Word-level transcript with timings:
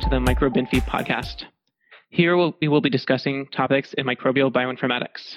to 0.00 0.08
the 0.08 0.16
MicroBinfie 0.16 0.80
podcast. 0.86 1.42
Here 2.08 2.34
we 2.34 2.68
will 2.68 2.80
be 2.80 2.88
discussing 2.88 3.46
topics 3.48 3.92
in 3.98 4.06
microbial 4.06 4.50
bioinformatics. 4.50 5.36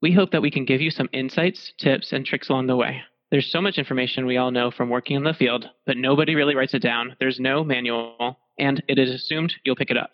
We 0.00 0.12
hope 0.12 0.32
that 0.32 0.42
we 0.42 0.50
can 0.50 0.64
give 0.64 0.80
you 0.80 0.90
some 0.90 1.08
insights, 1.12 1.72
tips, 1.78 2.12
and 2.12 2.26
tricks 2.26 2.48
along 2.48 2.66
the 2.66 2.74
way. 2.74 3.02
There's 3.30 3.52
so 3.52 3.60
much 3.60 3.78
information 3.78 4.26
we 4.26 4.38
all 4.38 4.50
know 4.50 4.72
from 4.72 4.90
working 4.90 5.14
in 5.14 5.22
the 5.22 5.32
field, 5.32 5.66
but 5.86 5.96
nobody 5.96 6.34
really 6.34 6.56
writes 6.56 6.74
it 6.74 6.82
down. 6.82 7.14
There's 7.20 7.38
no 7.38 7.62
manual, 7.62 8.40
and 8.58 8.82
it 8.88 8.98
is 8.98 9.10
assumed 9.10 9.54
you'll 9.64 9.76
pick 9.76 9.92
it 9.92 9.96
up. 9.96 10.10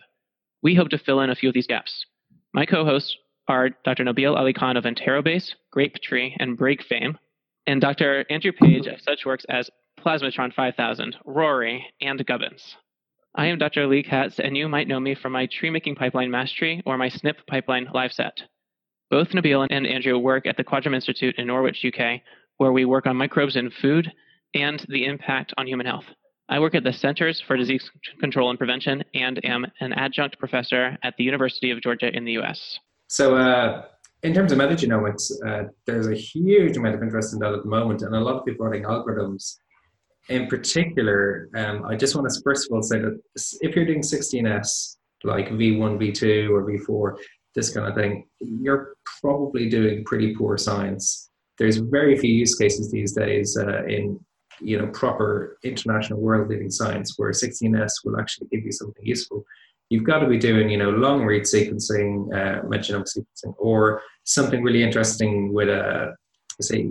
We 0.62 0.75
hope 0.75 0.91
to 0.91 0.98
fill 0.98 1.20
in 1.20 1.30
a 1.30 1.34
few 1.34 1.48
of 1.48 1.55
these 1.55 1.66
gaps. 1.66 2.05
My 2.52 2.66
co 2.66 2.84
hosts 2.84 3.16
are 3.48 3.70
Dr. 3.86 4.05
Nabil 4.05 4.36
Ali 4.36 4.52
Khan 4.52 4.77
of 4.77 4.84
Enterobase, 4.84 5.55
Grapetree, 5.75 6.36
and 6.39 6.59
BRIG 6.59 6.83
fame, 6.84 7.16
and 7.66 7.80
Dr. 7.80 8.27
Andrew 8.28 8.52
Page 8.52 8.86
of 8.86 9.00
such 9.00 9.25
works 9.25 9.47
as 9.48 9.70
Plasmatron 9.98 10.52
5000, 10.52 11.16
Roary, 11.25 11.86
and 12.02 12.25
Gubbins. 12.27 12.77
I 13.38 13.47
am 13.47 13.59
Dr. 13.59 13.87
Lee 13.87 14.02
Katz, 14.02 14.41
and 14.41 14.56
you 14.56 14.69
might 14.69 14.88
know 14.88 14.98
me 14.98 15.15
from 15.15 15.30
my 15.30 15.47
tree 15.47 15.70
making 15.70 15.95
pipeline 15.95 16.28
Mashtree 16.28 16.83
or 16.84 16.98
my 16.98 17.09
SNP 17.09 17.37
pipeline 17.47 17.87
Lyve-SET. 17.95 18.37
Both 19.11 19.28
Nabil 19.28 19.69
and 19.70 19.87
Andrew 19.87 20.19
work 20.19 20.45
at 20.45 20.56
the 20.56 20.64
Quadram 20.64 20.92
Institute 20.92 21.37
in 21.38 21.47
Norwich, 21.47 21.84
UK, 21.87 22.20
where 22.56 22.73
we 22.73 22.84
work 22.84 23.06
on 23.06 23.16
microbes 23.16 23.55
in 23.55 23.70
food 23.70 24.12
and 24.56 24.84
the 24.88 25.05
impact 25.05 25.55
on 25.56 25.69
human 25.69 25.87
health. 25.87 26.06
I 26.48 26.59
work 26.59 26.74
at 26.74 26.83
the 26.83 26.92
Centers 26.92 27.41
for 27.41 27.56
Disease 27.56 27.88
Control 28.19 28.51
and 28.51 28.59
Prevention 28.59 29.05
and 29.14 29.39
am 29.44 29.66
an 29.78 29.92
adjunct 29.92 30.41
professor 30.41 30.98
at 31.05 31.14
the 31.16 31.22
University 31.22 31.70
of 31.70 31.81
Georgia 31.81 32.11
in 32.12 32.25
the 32.25 32.33
US. 32.39 32.81
So, 33.06 33.36
uh, 33.36 33.84
in 34.25 34.34
terms 34.34 34.50
of 34.50 34.59
metagenomics, 34.59 35.31
uh, 35.47 35.69
there's 35.86 36.09
a 36.09 36.16
huge 36.16 36.77
amount 36.77 36.97
of 36.97 37.05
interest 37.05 37.34
in 37.34 37.39
that 37.39 37.53
at 37.53 37.62
the 37.62 37.69
moment, 37.69 38.03
and 38.03 38.16
a 38.16 38.20
lot 38.20 38.34
of 38.34 38.44
people 38.44 38.66
writing 38.66 38.83
algorithms. 38.83 39.59
In 40.29 40.47
particular, 40.47 41.48
um, 41.55 41.84
I 41.87 41.97
just 41.97 42.15
want 42.15 42.31
to 42.31 42.41
first 42.43 42.69
of 42.69 42.75
all 42.75 42.83
say 42.83 42.98
that 42.98 43.19
if 43.62 43.75
you're 43.75 43.87
doing 43.87 44.03
16S, 44.03 44.97
like 45.25 45.48
V1, 45.48 45.98
V2, 45.98 46.51
or 46.51 46.65
V4, 46.65 47.17
this 47.55 47.71
kind 47.75 47.87
of 47.87 47.95
thing, 47.95 48.27
you're 48.41 48.95
probably 49.21 49.69
doing 49.69 50.05
pretty 50.05 50.34
poor 50.34 50.59
science. 50.59 51.31
There's 51.59 51.79
very 51.79 52.17
few 52.19 52.33
use 52.33 52.55
cases 52.55 52.91
these 52.91 53.12
days 53.12 53.56
uh, 53.56 53.84
in 53.84 54.21
you 54.61 54.79
know 54.79 54.89
proper 54.89 55.59
international 55.62 56.21
world 56.21 56.49
leading 56.49 56.71
science 56.71 57.15
where 57.17 57.31
16s 57.31 57.93
will 58.05 58.19
actually 58.19 58.49
give 58.49 58.65
you 58.65 58.73
something 58.73 59.06
useful 59.06 59.45
you've 59.91 60.05
got 60.05 60.19
to 60.19 60.27
be 60.27 60.39
doing 60.39 60.69
you 60.69 60.77
know 60.77 60.91
long 60.91 61.25
read 61.25 61.43
sequencing 61.43 62.27
uh, 62.34 62.62
metagenomic 62.62 63.09
sequencing 63.17 63.55
or 63.59 64.03
something 64.25 64.62
really 64.62 64.83
interesting 64.83 65.53
with 65.53 65.69
a 65.69 66.15
say 66.61 66.91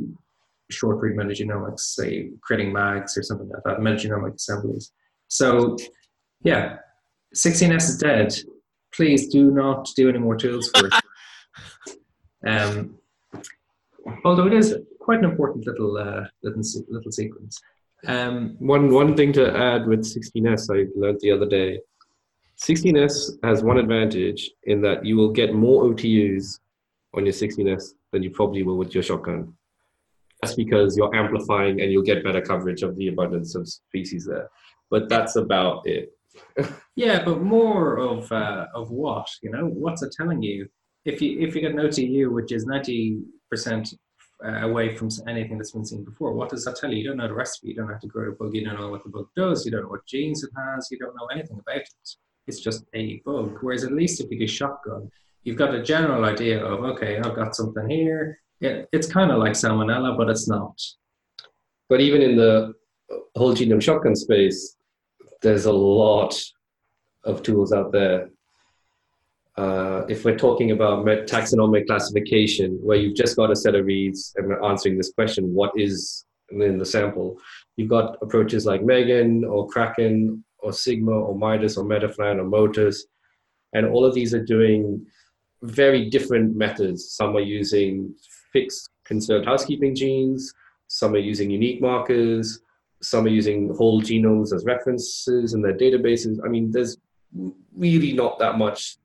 short 0.69 0.97
read 0.97 1.15
metagenomics 1.15 1.81
say 1.81 2.29
creating 2.41 2.71
mags 2.73 3.17
or 3.17 3.23
something 3.23 3.49
like 3.49 3.63
that 3.63 3.79
metagenomic 3.79 4.35
assemblies 4.35 4.91
so 5.27 5.75
yeah 6.43 6.77
16s 7.35 7.77
is 7.77 7.97
dead 7.97 8.33
please 8.93 9.27
do 9.27 9.51
not 9.51 9.89
do 9.95 10.09
any 10.09 10.19
more 10.19 10.35
tools 10.35 10.69
for 10.75 10.87
it 10.87 10.93
um, 12.47 12.97
although 14.25 14.47
it 14.47 14.53
is 14.53 14.75
quite 15.07 15.19
an 15.19 15.29
important 15.31 15.65
little 15.65 15.97
uh, 15.97 16.25
little 16.43 16.61
little 16.89 17.11
sequence. 17.11 17.61
Um, 18.05 18.57
one 18.59 18.93
one 18.93 19.15
thing 19.15 19.31
to 19.33 19.43
add 19.57 19.87
with 19.87 20.01
16s, 20.01 20.63
I 20.69 20.79
learned 20.99 21.19
the 21.21 21.31
other 21.31 21.47
day. 21.47 21.79
16s 22.59 23.13
has 23.43 23.63
one 23.63 23.77
advantage 23.77 24.51
in 24.63 24.81
that 24.81 25.05
you 25.05 25.15
will 25.15 25.31
get 25.31 25.53
more 25.53 25.83
OTUs 25.83 26.59
on 27.13 27.23
your 27.23 27.37
16s 27.43 27.93
than 28.11 28.23
you 28.23 28.31
probably 28.31 28.63
will 28.63 28.77
with 28.77 28.93
your 28.95 29.03
shotgun. 29.03 29.53
That's 30.41 30.55
because 30.55 30.95
you're 30.95 31.13
amplifying 31.15 31.81
and 31.81 31.91
you'll 31.91 32.03
get 32.03 32.23
better 32.23 32.41
coverage 32.41 32.83
of 32.83 32.95
the 32.95 33.07
abundance 33.07 33.55
of 33.55 33.67
species 33.67 34.25
there. 34.25 34.49
But 34.89 35.09
that's 35.09 35.35
about 35.35 35.87
it. 35.87 36.11
yeah, 36.95 37.23
but 37.23 37.41
more 37.41 37.97
of 37.97 38.31
uh, 38.31 38.67
of 38.75 38.91
what 38.91 39.27
you 39.41 39.49
know? 39.49 39.65
What's 39.65 40.03
it 40.03 40.13
telling 40.15 40.43
you? 40.43 40.67
If 41.05 41.21
you 41.21 41.39
if 41.39 41.55
you 41.55 41.61
get 41.61 41.71
an 41.71 41.77
OTU 41.77 42.31
which 42.31 42.51
is 42.51 42.65
ninety 42.65 43.19
percent 43.49 43.93
uh, 44.43 44.67
away 44.67 44.95
from 44.95 45.09
anything 45.27 45.57
that's 45.57 45.71
been 45.71 45.85
seen 45.85 46.03
before. 46.03 46.33
What 46.33 46.49
does 46.49 46.63
that 46.65 46.75
tell 46.75 46.91
you? 46.91 46.97
You 46.97 47.07
don't 47.07 47.17
know 47.17 47.27
the 47.27 47.33
recipe. 47.33 47.69
You 47.69 47.75
don't 47.75 47.89
have 47.89 48.01
to 48.01 48.07
grow 48.07 48.29
a 48.29 48.35
bug. 48.35 48.53
You 48.53 48.65
don't 48.65 48.79
know 48.79 48.89
what 48.89 49.03
the 49.03 49.09
bug 49.09 49.27
does. 49.35 49.65
You 49.65 49.71
don't 49.71 49.83
know 49.83 49.89
what 49.89 50.05
genes 50.05 50.43
it 50.43 50.51
has. 50.55 50.89
You 50.91 50.99
don't 50.99 51.15
know 51.15 51.27
anything 51.27 51.59
about 51.59 51.77
it. 51.77 51.89
It's 52.45 52.59
just 52.59 52.85
a 52.93 53.21
bug. 53.25 53.57
Whereas 53.61 53.83
at 53.83 53.93
least 53.93 54.21
if 54.21 54.29
you 54.31 54.39
do 54.39 54.47
shotgun, 54.47 55.09
you've 55.43 55.57
got 55.57 55.73
a 55.73 55.81
general 55.81 56.25
idea 56.25 56.63
of 56.63 56.83
okay, 56.83 57.17
I've 57.17 57.35
got 57.35 57.55
something 57.55 57.89
here. 57.89 58.39
It, 58.59 58.89
it's 58.91 59.07
kind 59.07 59.31
of 59.31 59.37
like 59.37 59.53
salmonella, 59.53 60.17
but 60.17 60.29
it's 60.29 60.47
not. 60.47 60.81
But 61.89 62.01
even 62.01 62.21
in 62.21 62.35
the 62.35 62.73
whole 63.35 63.53
genome 63.53 63.81
shotgun 63.81 64.15
space, 64.15 64.75
there's 65.41 65.65
a 65.65 65.71
lot 65.71 66.41
of 67.23 67.43
tools 67.43 67.71
out 67.71 67.91
there 67.91 68.29
uh, 69.57 70.05
if 70.07 70.23
we're 70.23 70.37
talking 70.37 70.71
about 70.71 71.05
taxonomic 71.05 71.87
classification, 71.87 72.77
where 72.83 72.97
you've 72.97 73.15
just 73.15 73.35
got 73.35 73.51
a 73.51 73.55
set 73.55 73.73
of 73.73 73.85
reads 73.85 74.33
and 74.35 74.47
we're 74.47 74.63
answering 74.63 74.97
this 74.97 75.11
question, 75.11 75.53
what 75.53 75.71
is 75.75 76.25
in 76.51 76.77
the 76.77 76.85
sample? 76.85 77.37
You've 77.75 77.89
got 77.89 78.17
approaches 78.21 78.65
like 78.65 78.83
Megan 78.83 79.43
or 79.43 79.67
Kraken 79.67 80.43
or 80.59 80.71
Sigma 80.71 81.11
or 81.11 81.35
Midas 81.35 81.75
or 81.75 81.85
MetaPhlAn 81.85 82.37
or 82.39 82.45
mOTUs, 82.45 82.99
and 83.73 83.87
all 83.87 84.05
of 84.05 84.13
these 84.13 84.33
are 84.33 84.45
doing 84.45 85.05
very 85.63 86.07
different 86.07 86.55
methods. 86.55 87.11
Some 87.11 87.35
are 87.35 87.41
using 87.41 88.13
fixed 88.57 88.89
conserved 89.05 89.45
housekeeping 89.45 89.95
genes, 89.95 90.53
some 90.87 91.13
are 91.13 91.25
using 91.31 91.49
unique 91.49 91.81
markers, 91.81 92.59
some 93.01 93.25
are 93.25 93.35
using 93.41 93.73
whole 93.75 94.01
genomes 94.01 94.53
as 94.53 94.65
references 94.65 95.53
in 95.53 95.61
their 95.61 95.77
databases. 95.77 96.37
I 96.43 96.47
mean, 96.47 96.71
there's 96.71 96.97
really 97.75 98.13
not 98.13 98.39
that 98.39 98.57
much 98.57 98.97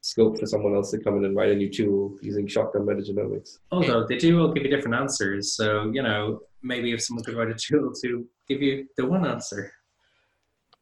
scope 0.00 0.38
for 0.38 0.46
someone 0.46 0.74
else 0.74 0.90
to 0.92 0.98
come 0.98 1.16
in 1.18 1.24
and 1.24 1.36
write 1.36 1.50
a 1.50 1.54
new 1.54 1.70
tool 1.70 2.16
using 2.22 2.46
shotgun 2.46 2.86
metagenomics. 2.86 3.58
Although 3.72 4.06
they 4.06 4.16
do 4.16 4.40
all 4.40 4.52
give 4.52 4.64
you 4.64 4.70
different 4.70 4.96
answers, 4.96 5.54
so 5.54 5.90
you 5.92 6.02
know 6.02 6.40
maybe 6.62 6.92
if 6.92 7.02
someone 7.02 7.24
could 7.24 7.36
write 7.36 7.50
a 7.50 7.54
tool 7.54 7.92
to 8.02 8.26
give 8.48 8.62
you 8.62 8.86
the 8.96 9.04
one 9.04 9.26
answer. 9.26 9.72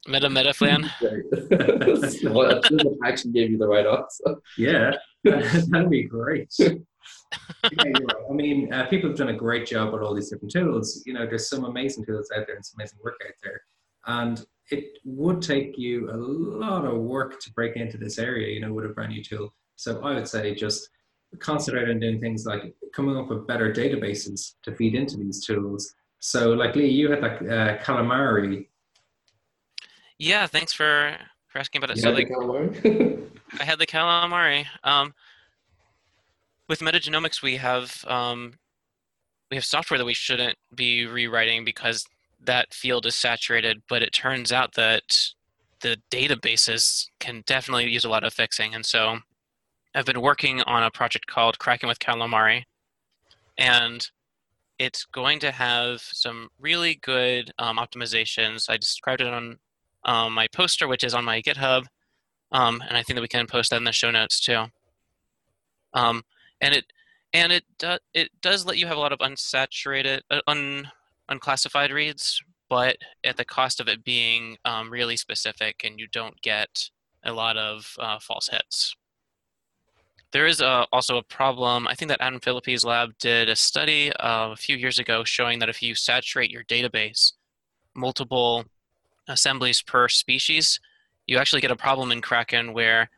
Meta 0.06 0.28
meta 0.28 0.50
MetaPhlAn. 0.50 0.82
well, 2.34 2.60
actually 3.06 3.32
gave 3.32 3.50
you 3.50 3.56
the 3.56 3.66
right 3.66 3.86
answer. 3.86 4.36
Yeah, 4.58 4.92
that'd 5.24 5.88
be 5.88 6.04
great. 6.04 6.52
Yeah, 7.72 7.84
right. 7.84 8.16
I 8.30 8.32
mean, 8.32 8.72
uh, 8.72 8.86
people 8.86 9.10
have 9.10 9.18
done 9.18 9.28
a 9.28 9.36
great 9.36 9.66
job 9.66 9.92
with 9.92 10.02
all 10.02 10.14
these 10.14 10.30
different 10.30 10.52
tools. 10.52 11.02
You 11.06 11.14
know, 11.14 11.26
there's 11.26 11.48
some 11.48 11.64
amazing 11.64 12.04
tools 12.04 12.30
out 12.36 12.46
there 12.46 12.56
and 12.56 12.64
some 12.64 12.76
amazing 12.78 12.98
work 13.02 13.16
out 13.26 13.34
there. 13.42 13.60
And 14.06 14.44
it 14.70 14.98
would 15.04 15.42
take 15.42 15.76
you 15.76 16.10
a 16.10 16.16
lot 16.16 16.84
of 16.84 16.98
work 16.98 17.40
to 17.40 17.52
break 17.52 17.76
into 17.76 17.98
this 17.98 18.18
area, 18.18 18.48
you 18.48 18.60
know, 18.60 18.72
with 18.72 18.84
a 18.84 18.88
brand 18.88 19.12
new 19.12 19.22
tool. 19.22 19.54
So 19.76 20.00
I 20.02 20.14
would 20.14 20.28
say 20.28 20.54
just 20.54 20.88
concentrate 21.38 21.88
on 21.88 22.00
doing 22.00 22.20
things 22.20 22.46
like 22.46 22.74
coming 22.94 23.16
up 23.16 23.28
with 23.28 23.46
better 23.46 23.72
databases 23.72 24.54
to 24.62 24.74
feed 24.74 24.94
into 24.94 25.16
these 25.16 25.44
tools. 25.44 25.94
So, 26.20 26.52
like 26.52 26.74
Lee, 26.76 26.88
you 26.88 27.10
had 27.10 27.20
like 27.20 27.42
uh, 27.42 27.78
Kalamari. 27.78 28.68
Yeah, 30.18 30.46
thanks 30.46 30.72
for 30.72 31.16
for 31.48 31.58
asking 31.58 31.80
about 31.80 31.90
it. 31.90 31.96
You 31.96 32.02
so, 32.02 32.08
had 32.08 32.16
like, 32.16 32.28
the 32.28 32.34
Kalamari? 32.34 33.30
I 33.60 33.64
had 33.64 33.78
the 33.78 33.86
Kalamari. 33.86 34.64
Um, 34.84 35.12
with 36.68 36.80
metagenomics, 36.80 37.42
we 37.42 37.56
have 37.56 38.04
um, 38.06 38.54
we 39.50 39.56
have 39.56 39.64
software 39.64 39.98
that 39.98 40.04
we 40.04 40.14
shouldn't 40.14 40.56
be 40.74 41.06
rewriting 41.06 41.64
because 41.64 42.06
that 42.42 42.74
field 42.74 43.06
is 43.06 43.14
saturated, 43.14 43.82
but 43.88 44.02
it 44.02 44.12
turns 44.12 44.52
out 44.52 44.74
that 44.74 45.30
the 45.80 45.98
databases 46.10 47.08
can 47.20 47.42
definitely 47.46 47.90
use 47.90 48.04
a 48.04 48.08
lot 48.08 48.24
of 48.24 48.32
fixing. 48.32 48.74
And 48.74 48.84
so 48.84 49.18
I've 49.94 50.06
been 50.06 50.20
working 50.20 50.62
on 50.62 50.82
a 50.82 50.90
project 50.90 51.26
called 51.26 51.58
Kraken 51.58 51.88
with 51.88 51.98
Kalamari, 51.98 52.64
and 53.58 54.08
it's 54.78 55.04
going 55.04 55.38
to 55.40 55.50
have 55.50 56.00
some 56.00 56.48
really 56.58 56.96
good 56.96 57.52
um, 57.58 57.78
optimizations. 57.78 58.68
I 58.68 58.76
described 58.76 59.20
it 59.20 59.32
on 59.32 59.58
um, 60.04 60.32
my 60.32 60.48
poster, 60.48 60.88
which 60.88 61.04
is 61.04 61.14
on 61.14 61.24
my 61.24 61.40
GitHub, 61.40 61.84
um, 62.50 62.82
and 62.88 62.96
I 62.96 63.02
think 63.02 63.16
that 63.16 63.22
we 63.22 63.28
can 63.28 63.46
post 63.46 63.70
that 63.70 63.76
in 63.76 63.84
the 63.84 63.92
show 63.92 64.10
notes 64.10 64.40
too. 64.40 64.64
Um, 65.92 66.22
and 66.60 66.74
it 66.74 66.84
and 67.32 67.52
it 67.52 67.64
do, 67.78 67.98
it 68.14 68.30
does 68.40 68.64
let 68.64 68.78
you 68.78 68.86
have 68.86 68.96
a 68.96 69.00
lot 69.00 69.12
of 69.12 69.18
unsaturated, 69.18 70.20
uh, 70.30 70.40
un 70.46 70.88
unclassified 71.28 71.90
reads, 71.90 72.42
but 72.68 72.96
at 73.24 73.36
the 73.36 73.44
cost 73.44 73.80
of 73.80 73.88
it 73.88 74.04
being 74.04 74.56
um, 74.64 74.90
really 74.90 75.16
specific 75.16 75.82
and 75.84 75.98
you 75.98 76.06
don't 76.06 76.40
get 76.42 76.90
a 77.24 77.32
lot 77.32 77.56
of 77.56 77.94
uh, 77.98 78.18
false 78.20 78.48
hits. 78.48 78.94
There 80.32 80.46
is 80.46 80.60
uh, 80.60 80.84
also 80.92 81.16
a 81.16 81.22
problem. 81.22 81.86
I 81.86 81.94
think 81.94 82.08
that 82.08 82.20
Adam 82.20 82.40
Phillippy's 82.40 82.84
lab 82.84 83.10
did 83.20 83.48
a 83.48 83.56
study 83.56 84.12
uh, 84.14 84.50
a 84.50 84.56
few 84.56 84.76
years 84.76 84.98
ago 84.98 85.24
showing 85.24 85.60
that 85.60 85.68
if 85.68 85.80
you 85.80 85.94
saturate 85.94 86.50
your 86.50 86.64
database 86.64 87.32
multiple 87.94 88.64
assemblies 89.28 89.80
per 89.80 90.08
species, 90.08 90.80
you 91.26 91.38
actually 91.38 91.60
get 91.60 91.70
a 91.70 91.76
problem 91.76 92.10
in 92.10 92.20
Kraken 92.20 92.72
where 92.72 93.08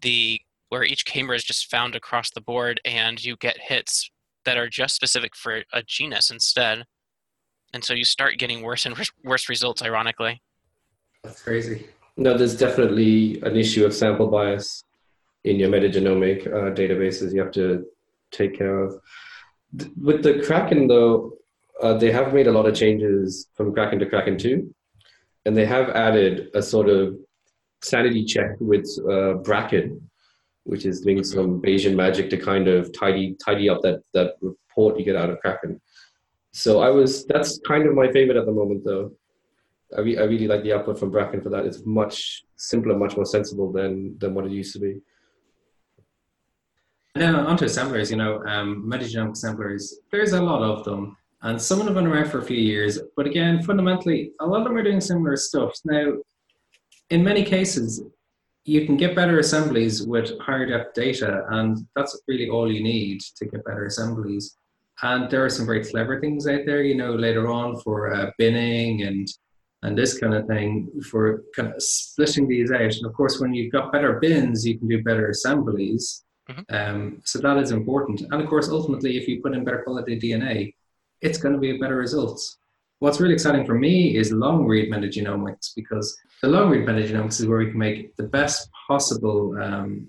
the 0.00 0.40
where 0.68 0.84
each 0.84 1.04
k-mer 1.04 1.34
is 1.34 1.44
just 1.44 1.70
found 1.70 1.94
across 1.94 2.30
the 2.30 2.40
board 2.40 2.80
and 2.84 3.24
you 3.24 3.36
get 3.36 3.58
hits 3.58 4.10
that 4.44 4.56
are 4.56 4.68
just 4.68 4.94
specific 4.94 5.34
for 5.34 5.62
a 5.72 5.82
genus 5.82 6.30
instead 6.30 6.84
and 7.74 7.84
so 7.84 7.94
you 7.94 8.04
start 8.04 8.38
getting 8.38 8.62
worse 8.62 8.86
and 8.86 8.96
worse 9.24 9.48
results 9.48 9.82
ironically 9.82 10.40
That's 11.24 11.42
crazy. 11.42 11.88
No, 12.16 12.36
there's 12.36 12.56
definitely 12.56 13.40
an 13.42 13.56
issue 13.56 13.86
of 13.86 13.94
sample 13.94 14.26
bias 14.26 14.82
in 15.44 15.56
your 15.56 15.68
metagenomic 15.68 16.46
uh, 16.46 16.74
databases 16.74 17.32
you 17.32 17.40
have 17.40 17.52
to 17.52 17.86
take 18.32 18.56
care 18.58 18.80
of. 18.80 19.00
With 20.00 20.22
the 20.22 20.42
Kraken, 20.44 20.88
though, 20.88 21.34
uh, 21.80 21.94
they 21.94 22.10
have 22.10 22.34
made 22.34 22.48
a 22.48 22.52
lot 22.52 22.66
of 22.66 22.74
changes 22.74 23.48
from 23.54 23.72
Kraken 23.72 24.00
to 24.00 24.06
Kraken 24.06 24.36
2, 24.36 24.74
and 25.44 25.56
they 25.56 25.66
have 25.66 25.90
added 25.90 26.48
a 26.54 26.62
sort 26.62 26.88
of 26.88 27.16
sanity 27.82 28.24
check 28.24 28.56
with 28.58 28.88
uh, 29.08 29.34
Bracken, 29.34 30.07
which 30.68 30.84
is 30.84 31.00
doing 31.00 31.24
some 31.24 31.62
Bayesian 31.62 31.96
magic 31.96 32.28
to 32.28 32.36
kind 32.36 32.68
of 32.68 32.92
tidy 32.92 33.36
tidy 33.44 33.70
up 33.70 33.80
that 33.82 34.02
that 34.12 34.34
report 34.42 34.98
you 34.98 35.04
get 35.04 35.16
out 35.16 35.30
of 35.30 35.40
Kraken. 35.40 35.80
So 36.52 36.80
I 36.80 36.90
was 36.90 37.24
that's 37.26 37.58
kind 37.66 37.86
of 37.86 37.94
my 37.94 38.12
favorite 38.12 38.36
at 38.36 38.44
the 38.44 38.52
moment, 38.52 38.84
though. 38.84 39.12
I, 39.96 40.00
re- 40.02 40.18
I 40.18 40.24
really 40.24 40.46
like 40.46 40.62
the 40.62 40.74
output 40.74 40.98
from 40.98 41.10
Bracken 41.10 41.40
for 41.40 41.48
that. 41.48 41.64
It's 41.64 41.86
much 41.86 42.44
simpler, 42.56 42.94
much 42.94 43.16
more 43.16 43.24
sensible 43.24 43.72
than 43.72 44.18
than 44.18 44.34
what 44.34 44.44
it 44.44 44.52
used 44.52 44.74
to 44.74 44.78
be. 44.78 45.00
And 47.14 47.22
then 47.22 47.34
onto 47.34 47.64
assemblers, 47.64 48.10
you 48.10 48.18
know, 48.18 48.44
um, 48.44 48.84
metagenomic 48.86 49.32
assemblers, 49.32 50.00
there's 50.12 50.34
a 50.34 50.42
lot 50.42 50.62
of 50.62 50.84
them. 50.84 51.16
And 51.40 51.60
some 51.60 51.80
of 51.80 51.86
them 51.86 51.94
have 51.94 52.04
been 52.04 52.12
around 52.12 52.30
for 52.30 52.40
a 52.40 52.44
few 52.44 52.58
years. 52.58 53.00
But 53.16 53.26
again, 53.26 53.62
fundamentally, 53.62 54.32
a 54.40 54.46
lot 54.46 54.60
of 54.60 54.64
them 54.64 54.76
are 54.76 54.82
doing 54.82 55.00
similar 55.00 55.36
stuff. 55.36 55.72
Now, 55.84 56.14
in 57.10 57.24
many 57.24 57.42
cases, 57.42 58.02
you 58.68 58.84
can 58.84 58.98
get 58.98 59.16
better 59.16 59.38
assemblies 59.38 60.06
with 60.06 60.38
higher 60.40 60.66
depth 60.66 60.94
data, 60.94 61.46
and 61.52 61.86
that's 61.96 62.20
really 62.28 62.50
all 62.50 62.70
you 62.70 62.82
need 62.82 63.22
to 63.36 63.46
get 63.46 63.64
better 63.64 63.86
assemblies. 63.86 64.58
And 65.00 65.30
there 65.30 65.42
are 65.42 65.48
some 65.48 65.64
very 65.64 65.82
clever 65.82 66.20
things 66.20 66.46
out 66.46 66.66
there, 66.66 66.82
you 66.82 66.94
know, 66.94 67.14
later 67.14 67.48
on 67.48 67.80
for 67.80 68.14
uh, 68.14 68.30
binning 68.36 69.02
and 69.02 69.26
and 69.84 69.96
this 69.96 70.18
kind 70.18 70.34
of 70.34 70.46
thing 70.46 70.90
for 71.08 71.44
kind 71.54 71.72
of 71.72 71.82
splitting 71.82 72.48
these 72.48 72.70
out. 72.70 72.94
And 72.96 73.06
of 73.06 73.14
course, 73.14 73.38
when 73.40 73.54
you've 73.54 73.72
got 73.72 73.92
better 73.92 74.18
bins, 74.18 74.66
you 74.66 74.76
can 74.76 74.88
do 74.88 75.02
better 75.02 75.30
assemblies. 75.30 76.24
Mm-hmm. 76.50 76.74
Um, 76.74 77.22
so 77.24 77.38
that 77.38 77.58
is 77.58 77.70
important. 77.70 78.20
And 78.20 78.42
of 78.42 78.48
course, 78.48 78.68
ultimately, 78.68 79.16
if 79.16 79.28
you 79.28 79.40
put 79.40 79.54
in 79.54 79.64
better 79.64 79.82
quality 79.84 80.18
DNA, 80.18 80.74
it's 81.20 81.38
going 81.38 81.54
to 81.54 81.60
be 81.60 81.78
better 81.78 81.96
results. 81.96 82.58
What's 82.98 83.20
really 83.20 83.34
exciting 83.34 83.64
for 83.64 83.76
me 83.76 84.16
is 84.16 84.32
long 84.32 84.66
read 84.66 84.90
metagenomics 84.90 85.72
because 85.76 86.18
the 86.42 86.48
long 86.48 86.70
read 86.70 86.86
metagenomics 86.86 87.40
is 87.40 87.46
where 87.46 87.58
we 87.58 87.70
can 87.70 87.78
make 87.78 88.14
the 88.16 88.22
best 88.24 88.68
possible 88.86 89.56
um, 89.60 90.06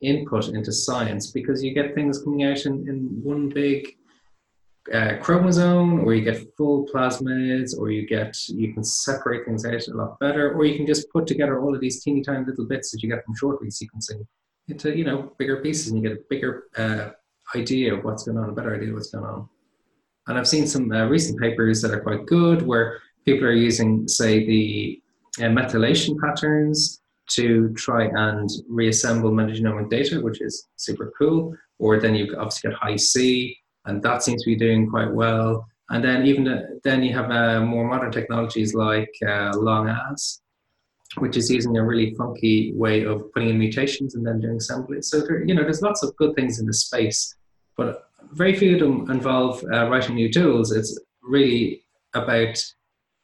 input 0.00 0.48
into 0.48 0.72
science 0.72 1.30
because 1.30 1.62
you 1.62 1.72
get 1.72 1.94
things 1.94 2.22
coming 2.22 2.44
out 2.44 2.64
in, 2.66 2.88
in 2.88 3.20
one 3.22 3.48
big 3.48 3.96
uh, 4.92 5.16
chromosome 5.20 6.00
or 6.04 6.12
you 6.12 6.24
get 6.24 6.44
full 6.56 6.86
plasmids 6.86 7.78
or 7.78 7.90
you 7.90 8.06
get 8.06 8.36
you 8.48 8.74
can 8.74 8.82
separate 8.82 9.44
things 9.46 9.64
out 9.64 9.86
a 9.86 9.94
lot 9.94 10.18
better 10.18 10.52
or 10.52 10.64
you 10.64 10.76
can 10.76 10.86
just 10.86 11.08
put 11.10 11.26
together 11.26 11.60
all 11.60 11.74
of 11.74 11.80
these 11.80 12.02
teeny 12.02 12.20
tiny 12.20 12.44
little 12.44 12.66
bits 12.66 12.90
that 12.90 13.00
you 13.02 13.08
get 13.08 13.24
from 13.24 13.34
short 13.36 13.60
read 13.60 13.70
sequencing 13.70 14.26
into 14.68 14.96
you 14.96 15.04
know 15.04 15.32
bigger 15.38 15.62
pieces 15.62 15.88
and 15.88 16.02
you 16.02 16.08
get 16.08 16.18
a 16.18 16.22
bigger 16.28 16.64
uh, 16.76 17.10
idea 17.54 17.94
of 17.94 18.02
what's 18.04 18.24
going 18.24 18.36
on 18.36 18.48
a 18.48 18.52
better 18.52 18.74
idea 18.74 18.88
of 18.88 18.94
what's 18.94 19.10
going 19.10 19.24
on. 19.24 19.48
And 20.26 20.36
i've 20.36 20.48
seen 20.48 20.66
some 20.66 20.90
uh, 20.90 21.06
recent 21.06 21.38
papers 21.40 21.80
that 21.82 21.92
are 21.92 22.00
quite 22.00 22.26
good 22.26 22.62
where 22.62 22.98
people 23.24 23.46
are 23.46 23.52
using 23.52 24.08
say 24.08 24.44
the 24.44 25.01
uh, 25.38 25.42
methylation 25.42 26.16
patterns 26.18 27.00
to 27.30 27.72
try 27.74 28.04
and 28.04 28.50
reassemble 28.68 29.30
metagenomic 29.30 29.88
data 29.88 30.20
which 30.20 30.40
is 30.40 30.68
super 30.76 31.12
cool 31.16 31.54
or 31.78 31.98
then 32.00 32.14
you 32.14 32.34
obviously 32.36 32.70
get 32.70 32.78
Hi-C 32.78 33.56
and 33.84 34.02
that 34.02 34.22
seems 34.22 34.42
to 34.42 34.50
be 34.50 34.56
doing 34.56 34.88
quite 34.88 35.12
well. 35.12 35.66
And 35.90 36.02
then 36.02 36.24
even 36.26 36.48
uh, 36.48 36.62
then 36.84 37.02
you 37.02 37.12
have 37.14 37.30
uh, 37.30 37.60
more 37.60 37.86
modern 37.86 38.12
technologies 38.12 38.74
like 38.74 39.10
uh, 39.26 39.52
long-as, 39.56 40.40
which 41.18 41.36
is 41.36 41.50
using 41.50 41.76
a 41.76 41.84
really 41.84 42.14
funky 42.14 42.72
way 42.74 43.04
of 43.04 43.30
putting 43.32 43.50
in 43.50 43.58
mutations 43.58 44.14
and 44.14 44.26
then 44.26 44.40
doing 44.40 44.56
assemblies. 44.56 45.10
So 45.10 45.20
there, 45.20 45.44
you 45.44 45.54
know, 45.54 45.62
there's 45.62 45.82
lots 45.82 46.02
of 46.02 46.16
good 46.16 46.34
things 46.34 46.60
in 46.60 46.66
the 46.66 46.72
space, 46.72 47.34
but 47.76 48.04
very 48.32 48.56
few 48.56 48.74
of 48.74 48.80
them 48.80 49.10
involve 49.10 49.62
uh, 49.64 49.88
writing 49.90 50.14
new 50.14 50.32
tools. 50.32 50.72
It's 50.72 50.98
really 51.22 51.84
about 52.14 52.62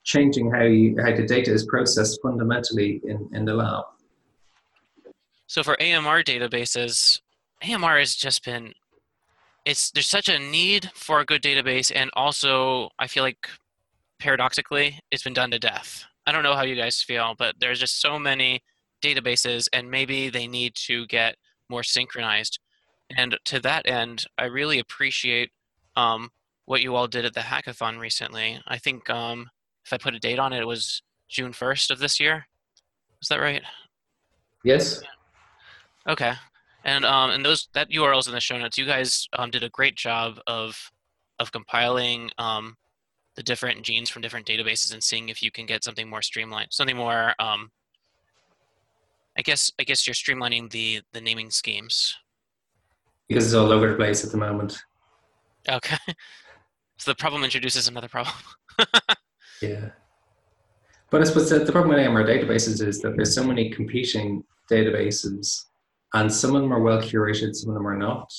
changing 0.08 0.50
how 0.50 0.62
you, 0.62 0.96
how 1.04 1.14
the 1.14 1.22
data 1.22 1.52
is 1.52 1.66
processed 1.66 2.18
fundamentally 2.22 3.00
in, 3.04 3.28
in 3.34 3.44
the 3.44 3.52
lab. 3.52 3.84
So 5.46 5.62
for 5.62 5.80
AMR 5.82 6.22
databases, 6.22 7.20
AMR 7.62 7.98
has 7.98 8.14
just 8.16 8.44
been 8.44 8.72
it's 9.66 9.90
there's 9.90 10.08
such 10.08 10.30
a 10.30 10.38
need 10.38 10.90
for 10.94 11.20
a 11.20 11.26
good 11.26 11.42
database 11.42 11.92
and 11.94 12.10
also 12.14 12.88
i 12.98 13.06
feel 13.06 13.24
like 13.24 13.48
paradoxically 14.18 14.98
it's 15.10 15.24
been 15.24 15.34
done 15.34 15.50
to 15.50 15.58
death. 15.58 16.04
I 16.26 16.32
don't 16.32 16.44
know 16.44 16.54
how 16.54 16.62
you 16.62 16.76
guys 16.76 17.02
feel 17.02 17.34
but 17.36 17.56
there's 17.60 17.80
just 17.80 18.00
so 18.00 18.18
many 18.18 18.62
databases 19.04 19.68
and 19.72 19.90
maybe 19.90 20.30
they 20.30 20.46
need 20.46 20.74
to 20.86 21.06
get 21.06 21.36
more 21.68 21.82
synchronized. 21.82 22.58
And 23.16 23.36
to 23.46 23.60
that 23.60 23.86
end 23.86 24.24
i 24.38 24.44
really 24.44 24.78
appreciate 24.78 25.50
um, 25.96 26.30
what 26.64 26.80
you 26.80 26.94
all 26.94 27.08
did 27.08 27.24
at 27.24 27.34
the 27.34 27.40
hackathon 27.40 27.98
recently. 27.98 28.60
I 28.66 28.78
think 28.78 29.10
um, 29.10 29.48
if 29.88 29.92
i 29.92 29.98
put 29.98 30.14
a 30.14 30.18
date 30.18 30.38
on 30.38 30.52
it 30.52 30.60
it 30.60 30.66
was 30.66 31.02
june 31.28 31.52
1st 31.52 31.90
of 31.90 31.98
this 31.98 32.20
year 32.20 32.46
is 33.20 33.28
that 33.28 33.40
right 33.40 33.62
yes 34.64 35.02
okay 36.08 36.34
and 36.84 37.04
um, 37.04 37.30
and 37.30 37.44
those 37.44 37.68
that 37.74 37.90
URLs 37.90 38.26
in 38.26 38.32
the 38.32 38.40
show 38.40 38.56
notes. 38.56 38.78
You 38.78 38.86
guys 38.86 39.28
um, 39.34 39.50
did 39.50 39.62
a 39.62 39.68
great 39.68 39.96
job 39.96 40.40
of 40.46 40.90
of 41.38 41.52
compiling 41.52 42.30
um, 42.38 42.76
the 43.36 43.42
different 43.42 43.82
genes 43.82 44.10
from 44.10 44.22
different 44.22 44.46
databases 44.46 44.92
and 44.92 45.02
seeing 45.02 45.28
if 45.28 45.42
you 45.42 45.50
can 45.50 45.66
get 45.66 45.84
something 45.84 46.08
more 46.08 46.22
streamlined, 46.22 46.68
something 46.70 46.96
more. 46.96 47.34
Um, 47.38 47.70
I 49.36 49.42
guess 49.42 49.70
I 49.78 49.84
guess 49.84 50.06
you're 50.06 50.14
streamlining 50.14 50.70
the 50.70 51.02
the 51.12 51.20
naming 51.20 51.50
schemes. 51.50 52.16
Because 53.28 53.44
it's 53.44 53.54
all 53.54 53.70
over 53.70 53.90
the 53.90 53.96
place 53.96 54.24
at 54.24 54.30
the 54.30 54.38
moment. 54.38 54.82
Okay. 55.68 55.96
So 57.00 57.12
the 57.12 57.14
problem 57.14 57.44
introduces 57.44 57.86
another 57.86 58.08
problem. 58.08 58.34
yeah. 59.62 59.90
But 61.10 61.22
I 61.22 61.24
suppose 61.24 61.48
the, 61.48 61.60
the 61.60 61.72
problem 61.72 61.96
with 61.96 62.06
AMR 62.06 62.24
databases 62.24 62.86
is 62.86 63.00
that 63.00 63.16
there's 63.16 63.34
so 63.34 63.44
many 63.44 63.70
competing 63.70 64.44
databases 64.70 65.64
and 66.14 66.32
some 66.32 66.54
of 66.54 66.62
them 66.62 66.72
are 66.72 66.80
well 66.80 67.00
curated, 67.00 67.54
some 67.54 67.70
of 67.70 67.74
them 67.74 67.86
are 67.86 67.96
not, 67.96 68.32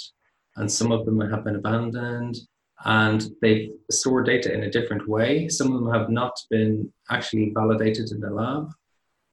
and 0.55 0.71
some 0.71 0.91
of 0.91 1.05
them 1.05 1.19
have 1.21 1.43
been 1.43 1.55
abandoned, 1.55 2.37
and 2.85 3.29
they 3.41 3.71
store 3.91 4.23
data 4.23 4.53
in 4.53 4.63
a 4.63 4.71
different 4.71 5.07
way. 5.07 5.47
Some 5.49 5.73
of 5.73 5.81
them 5.81 5.93
have 5.93 6.09
not 6.09 6.33
been 6.49 6.91
actually 7.09 7.51
validated 7.53 8.11
in 8.11 8.21
the 8.21 8.29
lab, 8.29 8.69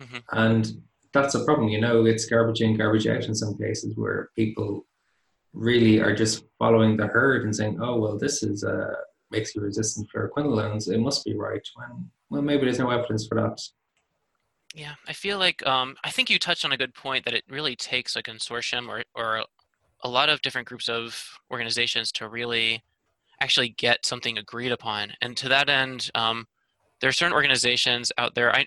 mm-hmm. 0.02 0.18
and 0.32 0.70
that's 1.12 1.34
a 1.34 1.44
problem. 1.44 1.68
You 1.68 1.80
know, 1.80 2.04
it's 2.04 2.26
garbage 2.26 2.60
in, 2.60 2.76
garbage 2.76 3.06
out 3.06 3.25
in 3.25 3.34
some 3.34 3.56
cases 3.56 3.96
where 3.96 4.30
people 4.37 4.84
really 5.54 6.00
are 6.00 6.14
just 6.14 6.44
following 6.58 6.96
the 6.96 7.06
herd 7.06 7.44
and 7.44 7.56
saying, 7.56 7.78
"Oh, 7.80 7.96
well, 7.99 8.18
this 8.18 8.42
is 8.42 8.64
uh, 8.64 8.94
makes 9.30 9.54
you 9.54 9.62
resistant 9.62 10.09
for 10.11 10.28
quinolones. 10.28 10.88
It 10.88 10.99
must 10.99 11.25
be 11.25 11.37
right." 11.37 11.66
When 11.75 12.11
well, 12.30 12.42
maybe 12.42 12.64
there's 12.64 12.78
no 12.78 12.90
evidence 12.90 13.26
for 13.26 13.37
that. 13.37 13.61
Yeah, 14.75 14.95
I 15.09 15.12
feel 15.12 15.38
like 15.38 15.66
um, 15.66 15.97
I 16.04 16.11
think 16.11 16.28
you 16.28 16.38
touched 16.38 16.64
on 16.64 16.73
a 16.73 16.76
good 16.76 16.95
point 16.95 17.25
that 17.25 17.35
it 17.35 17.45
really 17.49 17.76
takes 17.76 18.16
a 18.16 18.23
consortium 18.23 18.88
or 18.88 19.04
or 19.14 19.45
a 20.02 20.09
lot 20.09 20.28
of 20.28 20.42
different 20.42 20.68
groups 20.68 20.88
of 20.88 21.38
organizations 21.50 22.12
to 22.12 22.28
really 22.28 22.83
actually 23.40 23.71
get 23.71 24.04
something 24.04 24.38
agreed 24.38 24.73
upon. 24.73 25.12
And 25.21 25.37
to 25.38 25.49
that 25.49 25.68
end, 25.68 26.11
um, 26.14 26.47
there 27.00 27.09
are 27.09 27.12
certain 27.12 27.35
organizations 27.35 28.12
out 28.18 28.35
there. 28.35 28.54
I 28.54 28.66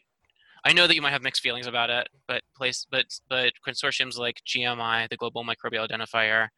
I 0.66 0.74
know 0.74 0.88
that 0.88 0.96
you 0.96 1.02
might 1.02 1.12
have 1.12 1.22
mixed 1.22 1.42
feelings 1.42 1.68
about 1.68 1.90
it, 1.90 2.08
but 2.28 2.42
place 2.56 2.86
but 2.90 3.06
but 3.30 3.54
consortiums 3.68 4.18
like 4.18 4.42
GMI, 4.46 5.10
the 5.10 5.18
Global 5.18 5.44
Microbial 5.44 5.88
Identifier, 5.88 6.50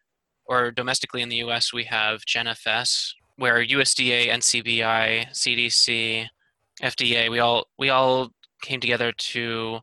or 0.46 0.72
domestically 0.72 1.22
in 1.22 1.30
the 1.30 1.38
U.S. 1.38 1.74
we 1.74 1.84
have 1.86 2.22
GenFS, 2.26 3.14
where 3.42 3.66
USDA, 3.66 4.30
NCBI, 4.30 5.30
CDC, 5.32 6.28
FDA, 6.82 7.30
we 7.30 7.40
all 7.40 7.68
we 7.78 7.90
all 7.90 8.30
came 8.62 8.80
together 8.80 9.12
to 9.34 9.80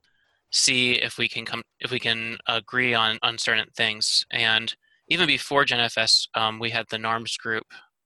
see 0.50 0.92
if 0.92 1.18
we 1.18 1.28
can 1.28 1.44
come 1.44 1.62
if 1.80 1.90
we 1.90 1.98
can 1.98 2.38
agree 2.46 2.94
on 2.94 3.18
on 3.22 3.36
certain 3.38 3.68
things 3.76 4.24
and 4.30 4.74
even 5.08 5.26
before 5.26 5.64
GenFS, 5.64 6.28
um, 6.34 6.58
we 6.58 6.70
had 6.70 6.86
the 6.90 6.98
NARMS 6.98 7.38
group, 7.38 7.64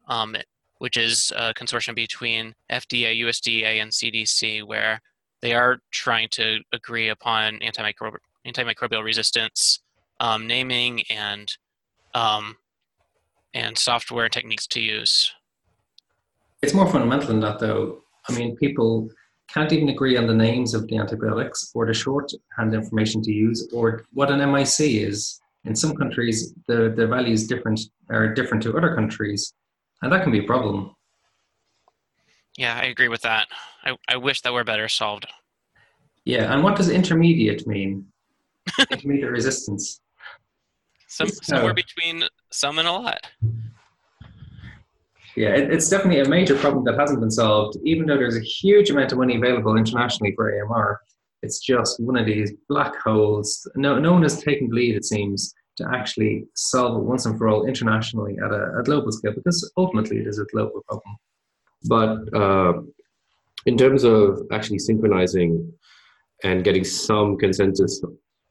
um, 0.08 0.36
which 0.78 0.96
is 0.96 1.32
a 1.36 1.52
consortium 1.52 1.94
between 1.94 2.54
FDA, 2.70 3.20
USDA, 3.22 3.82
and 3.82 3.90
CDC, 3.90 4.62
where 4.64 5.00
they 5.40 5.52
are 5.52 5.78
trying 5.90 6.28
to 6.32 6.60
agree 6.72 7.08
upon 7.08 7.58
antimicrobial, 7.58 8.18
antimicrobial 8.46 9.02
resistance 9.02 9.80
um, 10.20 10.46
naming 10.46 11.02
and 11.10 11.56
um, 12.14 12.56
and 13.54 13.76
software 13.76 14.28
techniques 14.28 14.66
to 14.68 14.80
use. 14.80 15.32
It's 16.62 16.74
more 16.74 16.88
fundamental 16.88 17.26
than 17.26 17.40
that, 17.40 17.58
though. 17.58 18.02
I 18.28 18.38
mean, 18.38 18.56
people 18.56 19.10
can't 19.48 19.72
even 19.72 19.88
agree 19.88 20.16
on 20.16 20.26
the 20.26 20.34
names 20.34 20.74
of 20.74 20.86
the 20.86 20.96
antibiotics 20.96 21.70
or 21.74 21.86
the 21.86 21.92
shorthand 21.92 22.72
information 22.72 23.20
to 23.22 23.32
use 23.32 23.68
or 23.72 24.04
what 24.12 24.30
an 24.30 24.38
MIC 24.38 24.80
is. 24.80 25.40
In 25.64 25.76
some 25.76 25.94
countries, 25.94 26.54
the, 26.66 26.92
the 26.96 27.06
values 27.06 27.46
different 27.46 27.80
are 28.10 28.34
different 28.34 28.62
to 28.64 28.76
other 28.76 28.94
countries, 28.94 29.54
and 30.02 30.12
that 30.12 30.22
can 30.22 30.32
be 30.32 30.40
a 30.40 30.44
problem. 30.44 30.94
Yeah, 32.56 32.78
I 32.80 32.86
agree 32.86 33.08
with 33.08 33.22
that. 33.22 33.46
I, 33.84 33.96
I 34.08 34.16
wish 34.16 34.40
that 34.42 34.52
were 34.52 34.64
better 34.64 34.88
solved. 34.88 35.26
Yeah, 36.24 36.52
and 36.52 36.62
what 36.62 36.76
does 36.76 36.88
intermediate 36.88 37.66
mean? 37.66 38.06
intermediate 38.90 39.30
resistance. 39.30 40.00
Some, 41.06 41.28
somewhere 41.28 41.74
between 41.74 42.24
some 42.50 42.78
and 42.78 42.88
a 42.88 42.92
lot. 42.92 43.26
Yeah, 45.36 45.50
it, 45.50 45.72
it's 45.72 45.88
definitely 45.88 46.20
a 46.20 46.28
major 46.28 46.56
problem 46.56 46.84
that 46.84 46.98
hasn't 46.98 47.20
been 47.20 47.30
solved, 47.30 47.78
even 47.84 48.06
though 48.06 48.16
there's 48.16 48.36
a 48.36 48.42
huge 48.42 48.90
amount 48.90 49.12
of 49.12 49.18
money 49.18 49.36
available 49.36 49.76
internationally 49.76 50.34
for 50.36 50.52
AMR. 50.62 51.00
It's 51.42 51.58
just 51.58 51.98
one 52.00 52.16
of 52.16 52.26
these 52.26 52.52
black 52.68 52.94
holes. 52.96 53.66
No, 53.74 53.98
no 53.98 54.12
one 54.12 54.22
has 54.22 54.42
taken 54.42 54.68
the 54.68 54.74
lead, 54.74 54.94
it 54.94 55.04
seems, 55.04 55.54
to 55.76 55.88
actually 55.92 56.44
solve 56.54 57.00
it 57.00 57.04
once 57.04 57.26
and 57.26 57.36
for 57.38 57.48
all 57.48 57.66
internationally 57.66 58.36
at 58.44 58.52
a, 58.52 58.78
a 58.78 58.82
global 58.82 59.10
scale, 59.10 59.32
because 59.34 59.72
ultimately 59.76 60.18
it 60.18 60.26
is 60.26 60.38
a 60.38 60.44
global 60.52 60.82
problem. 60.86 61.16
But 61.88 62.36
uh, 62.36 62.82
in 63.66 63.76
terms 63.76 64.04
of 64.04 64.40
actually 64.52 64.78
synchronizing 64.78 65.72
and 66.44 66.64
getting 66.64 66.84
some 66.84 67.38
consensus 67.38 68.02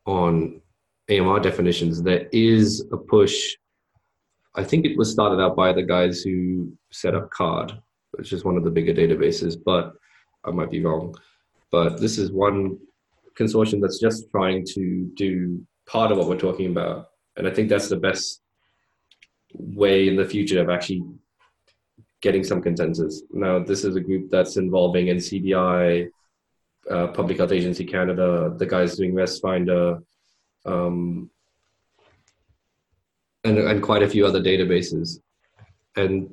on 0.05 0.61
AMR 1.09 1.39
definitions, 1.39 2.01
there 2.01 2.27
is 2.31 2.85
a 2.91 2.97
push. 2.97 3.55
I 4.55 4.63
think 4.63 4.85
it 4.85 4.97
was 4.97 5.11
started 5.11 5.41
out 5.41 5.55
by 5.55 5.71
the 5.71 5.83
guys 5.83 6.21
who 6.21 6.73
set 6.91 7.15
up 7.15 7.29
CARD, 7.31 7.73
which 8.11 8.33
is 8.33 8.43
one 8.43 8.57
of 8.57 8.63
the 8.63 8.69
bigger 8.69 8.93
databases, 8.93 9.55
but 9.63 9.93
I 10.43 10.51
might 10.51 10.71
be 10.71 10.83
wrong. 10.83 11.15
But 11.71 11.99
this 11.99 12.17
is 12.17 12.31
one 12.31 12.77
consortium 13.39 13.81
that's 13.81 13.99
just 13.99 14.29
trying 14.29 14.65
to 14.73 15.09
do 15.15 15.65
part 15.87 16.11
of 16.11 16.17
what 16.17 16.27
we're 16.27 16.37
talking 16.37 16.67
about. 16.67 17.09
And 17.37 17.47
I 17.47 17.51
think 17.51 17.69
that's 17.69 17.87
the 17.87 17.97
best 17.97 18.41
way 19.53 20.07
in 20.07 20.15
the 20.15 20.25
future 20.25 20.61
of 20.61 20.69
actually 20.69 21.03
getting 22.21 22.43
some 22.43 22.61
consensus. 22.61 23.23
Now, 23.31 23.59
this 23.59 23.83
is 23.83 23.95
a 23.95 24.01
group 24.01 24.29
that's 24.29 24.57
involving 24.57 25.07
NCBI, 25.07 26.09
uh, 26.89 27.07
Public 27.07 27.37
Health 27.37 27.51
Agency 27.51 27.85
Canada, 27.85 28.53
the 28.57 28.65
guys 28.65 28.97
doing 28.97 29.13
ResFinder, 29.13 30.03
um, 30.65 31.29
and, 33.43 33.57
and 33.57 33.81
quite 33.81 34.03
a 34.03 34.09
few 34.09 34.25
other 34.25 34.41
databases. 34.41 35.19
And 35.95 36.29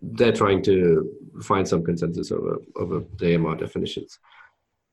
they're 0.00 0.32
trying 0.32 0.62
to 0.64 1.10
find 1.42 1.66
some 1.66 1.84
consensus 1.84 2.32
over, 2.32 2.58
over 2.76 3.04
the 3.18 3.34
AMR 3.34 3.56
definitions. 3.56 4.18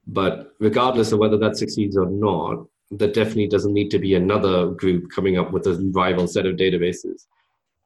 But 0.08 0.54
regardless 0.60 1.12
of 1.12 1.20
whether 1.20 1.38
that 1.38 1.58
succeeds 1.58 1.98
or 1.98 2.06
not, 2.06 2.66
there 2.92 3.12
definitely 3.12 3.48
doesn't 3.48 3.74
need 3.74 3.92
to 3.92 4.00
be 4.00 4.16
another 4.16 4.68
group 4.72 5.12
coming 5.12 5.38
up 5.38 5.52
with 5.52 5.68
a 5.68 5.76
rival 5.94 6.28
set 6.28 6.46
of 6.46 6.56
databases. 6.56 7.28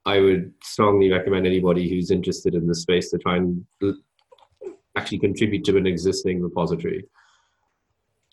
I 0.05 0.19
would 0.19 0.53
strongly 0.63 1.11
recommend 1.11 1.45
anybody 1.45 1.89
who's 1.89 2.11
interested 2.11 2.55
in 2.55 2.67
this 2.67 2.81
space 2.81 3.09
to 3.11 3.17
try 3.17 3.37
and 3.37 3.65
actually 4.95 5.19
contribute 5.19 5.63
to 5.65 5.77
an 5.77 5.87
existing 5.87 6.41
repository 6.41 7.05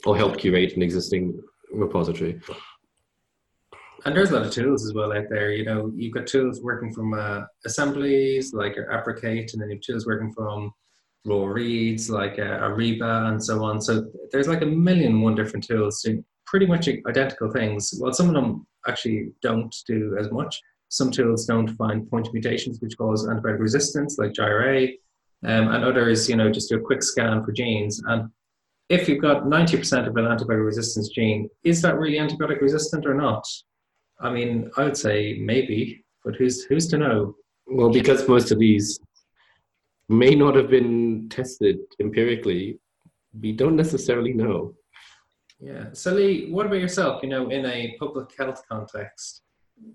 or 0.05 0.17
help 0.17 0.39
curate 0.39 0.77
an 0.77 0.83
existing 0.83 1.41
repository. 1.73 2.41
And 4.04 4.16
there's 4.16 4.30
a 4.30 4.35
lot 4.35 4.47
of 4.47 4.52
tools 4.52 4.87
as 4.87 4.95
well 4.95 5.12
out 5.12 5.26
there. 5.28 5.52
You 5.52 5.64
know, 5.64 5.92
you've 5.95 6.14
got 6.14 6.26
tools 6.26 6.62
working 6.62 6.92
from 6.92 7.12
uh, 7.12 7.42
assemblies 7.66 8.52
like 8.54 8.76
your 8.76 8.92
Abricate, 8.92 9.52
and 9.52 9.61
then 9.61 9.71
you've 9.71 9.83
tools 9.83 10.07
working 10.07 10.33
from 10.33 10.73
raw 11.26 11.45
reads 11.45 12.09
like 12.09 12.38
uh, 12.38 12.61
Ariba 12.61 13.28
and 13.28 13.42
so 13.42 13.62
on. 13.62 13.80
So 13.80 14.11
there's 14.33 14.49
like 14.49 14.62
a 14.62 14.66
million 14.66 15.21
one 15.21 15.35
different 15.35 15.66
tools 15.66 16.00
doing 16.02 16.25
pretty 16.47 16.66
much 16.66 16.88
identical 16.88 17.50
things. 17.50 17.95
Well, 17.99 18.12
some 18.12 18.28
of 18.28 18.35
them 18.35 18.66
actually 18.88 19.33
don't 19.42 19.75
do 19.87 20.16
as 20.19 20.30
much. 20.30 20.61
Some 20.88 21.11
tools 21.11 21.47
don't 21.47 21.69
find 21.76 22.09
point 22.11 22.28
mutations, 22.33 22.80
which 22.80 22.97
cause 22.97 23.26
antibiotic 23.26 23.61
resistance, 23.61 24.16
like 24.19 24.33
gyrA, 24.33 24.88
um, 25.45 25.69
and 25.69 25.85
others, 25.85 26.28
you 26.28 26.37
know, 26.37 26.50
just 26.50 26.69
do 26.69 26.76
a 26.76 26.80
quick 26.80 27.02
scan 27.02 27.45
for 27.45 27.52
genes. 27.52 28.02
And 28.07 28.30
if 28.88 29.09
you've 29.09 29.23
got 29.23 29.45
90% 29.45 30.09
of 30.09 30.16
an 30.16 30.25
antibiotic 30.25 30.64
resistance 30.64 31.09
gene, 31.11 31.49
is 31.62 31.80
that 31.83 31.99
really 31.99 32.19
antibiotic 32.19 32.61
resistant 32.61 33.07
or 33.07 33.14
not? 33.14 33.45
I 34.21 34.31
mean, 34.31 34.71
I 34.77 34.85
would 34.85 34.97
say 34.97 35.39
maybe, 35.41 36.05
but 36.25 36.37
who's 36.37 36.65
who's 36.65 36.87
to 36.89 36.99
know? 36.99 37.35
Well, 37.67 37.91
because 37.91 38.29
most 38.29 38.50
of 38.50 38.59
these 38.59 38.99
may 40.09 40.35
not 40.35 40.57
have 40.57 40.69
been 40.69 41.29
tested 41.29 41.79
empirically, 42.00 42.79
we 43.41 43.53
don't 43.53 43.77
necessarily 43.77 44.33
know. 44.33 44.75
Yeah. 45.61 45.87
So 45.93 46.12
Lee, 46.12 46.50
what 46.50 46.67
about 46.67 46.81
yourself? 46.81 47.23
You 47.23 47.29
know, 47.29 47.49
in 47.49 47.65
a 47.67 47.97
public 47.99 48.37
health 48.37 48.62
context, 48.69 49.43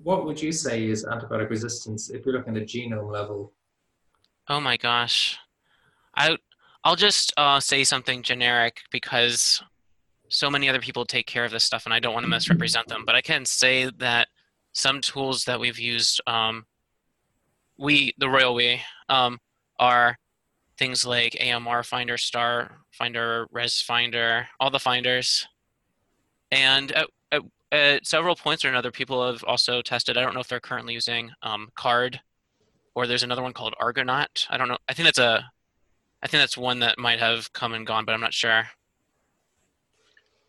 what 0.03 0.25
would 0.25 0.41
you 0.41 0.51
say 0.51 0.85
is 0.85 1.05
antibiotic 1.05 1.49
resistance 1.49 2.09
if 2.09 2.25
you're 2.25 2.35
looking 2.35 2.55
at 2.55 2.65
the 2.65 2.65
genome 2.65 3.11
level? 3.11 3.53
Oh 4.47 4.59
my 4.59 4.77
gosh. 4.77 5.37
I 6.15 6.37
I'll 6.83 6.95
just 6.95 7.33
uh, 7.35 7.59
say 7.59 7.83
something 7.83 8.21
generic 8.21 8.81
because 8.91 9.61
so 10.29 10.49
many 10.49 10.69
other 10.69 10.79
people 10.79 11.05
take 11.05 11.27
care 11.27 11.45
of 11.45 11.51
this 11.51 11.63
stuff 11.63 11.85
and 11.85 11.93
I 11.93 11.99
don't 11.99 12.13
want 12.13 12.23
to 12.23 12.29
misrepresent 12.29 12.87
them. 12.87 13.03
But 13.05 13.15
I 13.15 13.21
can 13.21 13.45
say 13.45 13.89
that 13.97 14.27
some 14.73 15.01
tools 15.01 15.45
that 15.45 15.59
we've 15.59 15.79
used, 15.79 16.21
um, 16.27 16.65
we 17.77 18.13
the 18.17 18.29
royal 18.29 18.55
we, 18.55 18.81
um, 19.09 19.39
are 19.79 20.17
things 20.77 21.05
like 21.05 21.37
AMR 21.39 21.83
Finder, 21.83 22.17
Star 22.17 22.79
Finder, 22.91 23.47
Res 23.51 23.81
Finder, 23.81 24.47
all 24.59 24.69
the 24.69 24.79
finders, 24.79 25.47
and 26.51 26.91
at, 26.91 27.07
at, 27.31 27.41
at 27.71 28.05
several 28.05 28.35
points 28.35 28.63
or 28.63 28.69
another, 28.69 28.91
people 28.91 29.25
have 29.25 29.43
also 29.43 29.81
tested. 29.81 30.17
I 30.17 30.21
don't 30.21 30.33
know 30.33 30.39
if 30.39 30.47
they're 30.47 30.59
currently 30.59 30.93
using 30.93 31.31
um, 31.41 31.69
Card 31.75 32.19
or 32.95 33.07
there's 33.07 33.23
another 33.23 33.41
one 33.41 33.53
called 33.53 33.75
ARG-ANNOT. 33.79 34.47
I 34.49 34.57
don't 34.57 34.69
know. 34.69 34.77
I 34.87 34.93
think 34.93 35.05
that's 35.05 35.19
a, 35.19 35.45
I 36.23 36.27
think 36.27 36.41
that's 36.41 36.57
one 36.57 36.79
that 36.79 36.97
might 36.97 37.19
have 37.19 37.51
come 37.53 37.73
and 37.73 37.85
gone, 37.85 38.05
but 38.05 38.13
I'm 38.13 38.21
not 38.21 38.33
sure. 38.33 38.63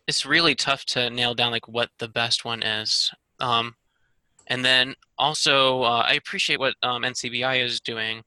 It's 0.07 0.25
really 0.25 0.55
tough 0.55 0.85
to 0.85 1.09
nail 1.09 1.35
down 1.35 1.51
like 1.51 1.67
what 1.67 1.89
the 1.99 2.07
best 2.07 2.45
one 2.45 2.63
is. 2.63 3.11
Um, 3.39 3.75
and 4.47 4.63
then 4.63 4.95
also, 5.17 5.83
uh, 5.83 6.05
I 6.07 6.13
appreciate 6.13 6.59
what 6.59 6.75
um, 6.81 7.03
NCBI 7.03 7.63
is 7.63 7.81
doing. 7.81 8.23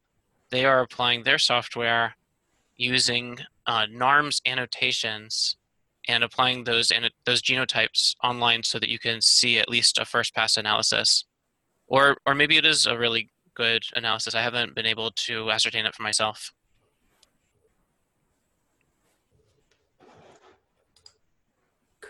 They 0.51 0.65
are 0.65 0.81
applying 0.81 1.23
their 1.23 1.39
software 1.39 2.17
using 2.77 3.39
uh, 3.67 3.87
NARMS 3.87 4.41
annotations 4.47 5.57
and 6.09 6.25
applying 6.25 6.65
those 6.65 6.91
and 6.91 7.11
those 7.25 7.43
genotypes 7.43 8.15
online 8.25 8.63
so 8.63 8.79
that 8.79 8.89
you 8.89 8.99
can 8.99 9.21
see 9.21 9.59
at 9.59 9.69
least 9.69 9.99
a 9.99 10.05
first 10.05 10.35
pass 10.35 10.57
analysis, 10.57 11.25
or 11.87 12.17
or 12.27 12.35
maybe 12.35 12.57
it 12.57 12.65
is 12.65 12.87
a 12.87 12.99
really 12.99 13.31
good 13.55 13.85
analysis. 13.95 14.35
I 14.35 14.43
haven't 14.43 14.75
been 14.75 14.87
able 14.87 15.11
to 15.13 15.51
ascertain 15.51 15.87
it 15.87 15.95
for 15.95 16.03
myself. 16.03 16.53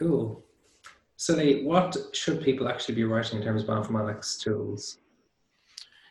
Cool. 0.00 0.42
So 1.16 1.36
what 1.62 1.94
should 2.12 2.42
people 2.42 2.66
actually 2.68 2.94
be 2.94 3.04
writing 3.04 3.38
in 3.38 3.44
terms 3.44 3.62
of 3.62 3.68
bioinformatics 3.68 4.40
tools? 4.40 4.96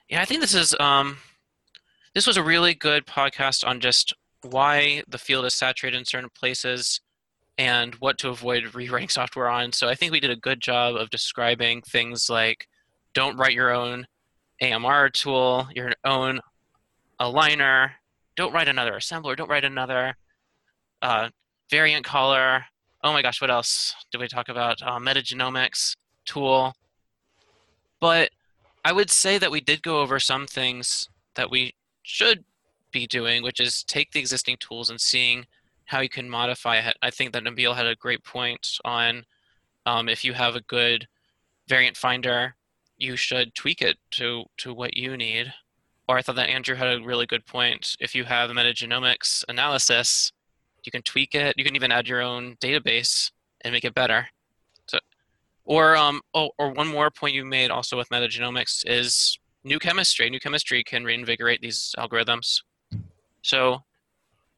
Yeah, 0.08 0.22
I 0.22 0.26
think 0.26 0.42
this 0.42 0.54
is 0.54 0.76
um, 0.80 1.18
this 2.14 2.28
was 2.28 2.38
a 2.38 2.44
really 2.44 2.76
good 2.76 3.08
podcast 3.08 3.68
on 3.68 3.80
just 3.80 4.14
why 4.44 5.02
the 5.08 5.18
field 5.18 5.46
is 5.46 5.56
saturated 5.56 5.98
in 5.98 6.06
certain 6.06 6.30
places 6.38 7.02
and 7.58 7.96
what 7.96 8.20
to 8.20 8.30
avoid 8.30 8.76
rewriting 8.76 9.10
software 9.10 9.50
on. 9.50 9.72
So 9.72 9.90
I 9.90 9.96
think 9.96 10.12
we 10.12 10.20
did 10.20 10.30
a 10.30 10.36
good 10.36 10.62
job 10.62 10.96
of 10.96 11.10
describing 11.10 11.82
things 11.82 12.30
like 12.30 12.68
don't 13.16 13.38
write 13.38 13.54
your 13.54 13.74
own 13.74 14.06
AMR 14.62 15.10
tool, 15.10 15.68
your 15.74 15.94
own 16.06 16.42
aligner, 17.20 17.90
don't 18.36 18.54
write 18.54 18.68
another 18.68 18.94
assembler, 18.94 19.36
don't 19.36 19.50
write 19.50 19.66
another 19.66 20.16
uh, 21.02 21.30
variant 21.72 22.06
caller. 22.06 22.66
Oh 23.04 23.14
my 23.14 23.22
gosh, 23.22 23.42
what 23.42 23.50
else 23.50 23.94
did 24.12 24.20
we 24.20 24.28
talk 24.28 24.50
about? 24.50 24.82
Uh, 24.82 25.00
metagenomics 25.00 25.96
tool. 26.26 26.74
But 28.00 28.32
I 28.84 28.92
would 28.92 29.10
say 29.10 29.38
that 29.38 29.52
we 29.52 29.62
did 29.62 29.82
go 29.82 30.02
over 30.02 30.20
some 30.20 30.48
things 30.48 31.10
that 31.36 31.50
we 31.50 31.76
should 32.04 32.44
be 32.92 33.08
doing, 33.08 33.44
which 33.44 33.60
is 33.60 33.84
take 33.84 34.12
the 34.12 34.20
existing 34.20 34.58
tools 34.60 34.90
and 34.90 35.00
seeing 35.00 35.46
how 35.86 36.02
you 36.02 36.10
can 36.10 36.30
modify 36.30 36.78
it. 36.78 36.98
I 37.02 37.10
think 37.10 37.34
that 37.34 37.44
Nabil 37.44 37.76
had 37.76 37.88
a 37.88 37.96
great 37.96 38.24
point 38.24 38.78
on 38.84 39.24
um, 39.86 40.10
if 40.10 40.24
you 40.24 40.34
have 40.34 40.56
a 40.56 40.62
good 40.62 41.08
variant 41.68 41.98
finder, 41.98 42.56
you 42.98 43.16
should 43.16 43.56
tweak 43.56 43.82
it 43.82 43.98
to 44.12 44.44
to 44.58 44.74
what 44.74 44.98
you 44.98 45.16
need. 45.18 45.54
Or 46.08 46.18
I 46.18 46.22
thought 46.22 46.36
that 46.36 46.50
Andrew 46.50 46.76
had 46.76 46.88
a 46.88 47.04
really 47.04 47.26
good 47.26 47.46
point. 47.46 47.96
If 48.00 48.14
you 48.16 48.24
have 48.26 48.50
a 48.50 48.54
metagenomics 48.54 49.44
analysis, 49.48 50.32
you 50.86 50.92
can 50.92 51.02
tweak 51.02 51.36
it. 51.36 51.56
You 51.58 51.64
can 51.64 51.76
even 51.76 51.92
add 51.92 52.08
your 52.08 52.22
own 52.22 52.56
database 52.62 53.32
and 53.62 53.74
make 53.74 53.86
it 53.86 53.94
better. 53.94 54.28
So, 54.88 55.00
or 55.66 55.96
um, 55.96 56.22
oh, 56.34 56.50
or 56.58 56.72
one 56.72 56.88
more 56.88 57.12
point 57.12 57.36
you 57.36 57.46
made 57.46 57.72
also 57.72 57.98
with 57.98 58.10
metagenomics 58.10 58.84
is 58.86 59.38
new 59.64 59.80
chemistry. 59.80 60.30
New 60.30 60.40
chemistry 60.40 60.84
can 60.84 61.04
reinvigorate 61.04 61.62
these 61.62 61.94
algorithms. 61.98 62.62
So 63.42 63.84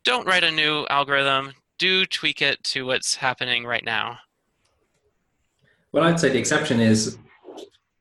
don't 0.03 0.25
write 0.25 0.43
a 0.43 0.51
new 0.51 0.85
algorithm. 0.89 1.53
Do 1.77 2.05
tweak 2.05 2.41
it 2.41 2.63
to 2.65 2.85
what's 2.85 3.15
happening 3.15 3.65
right 3.65 3.83
now. 3.83 4.19
Well, 5.91 6.03
I'd 6.03 6.19
say 6.19 6.29
the 6.29 6.39
exception 6.39 6.79
is 6.79 7.17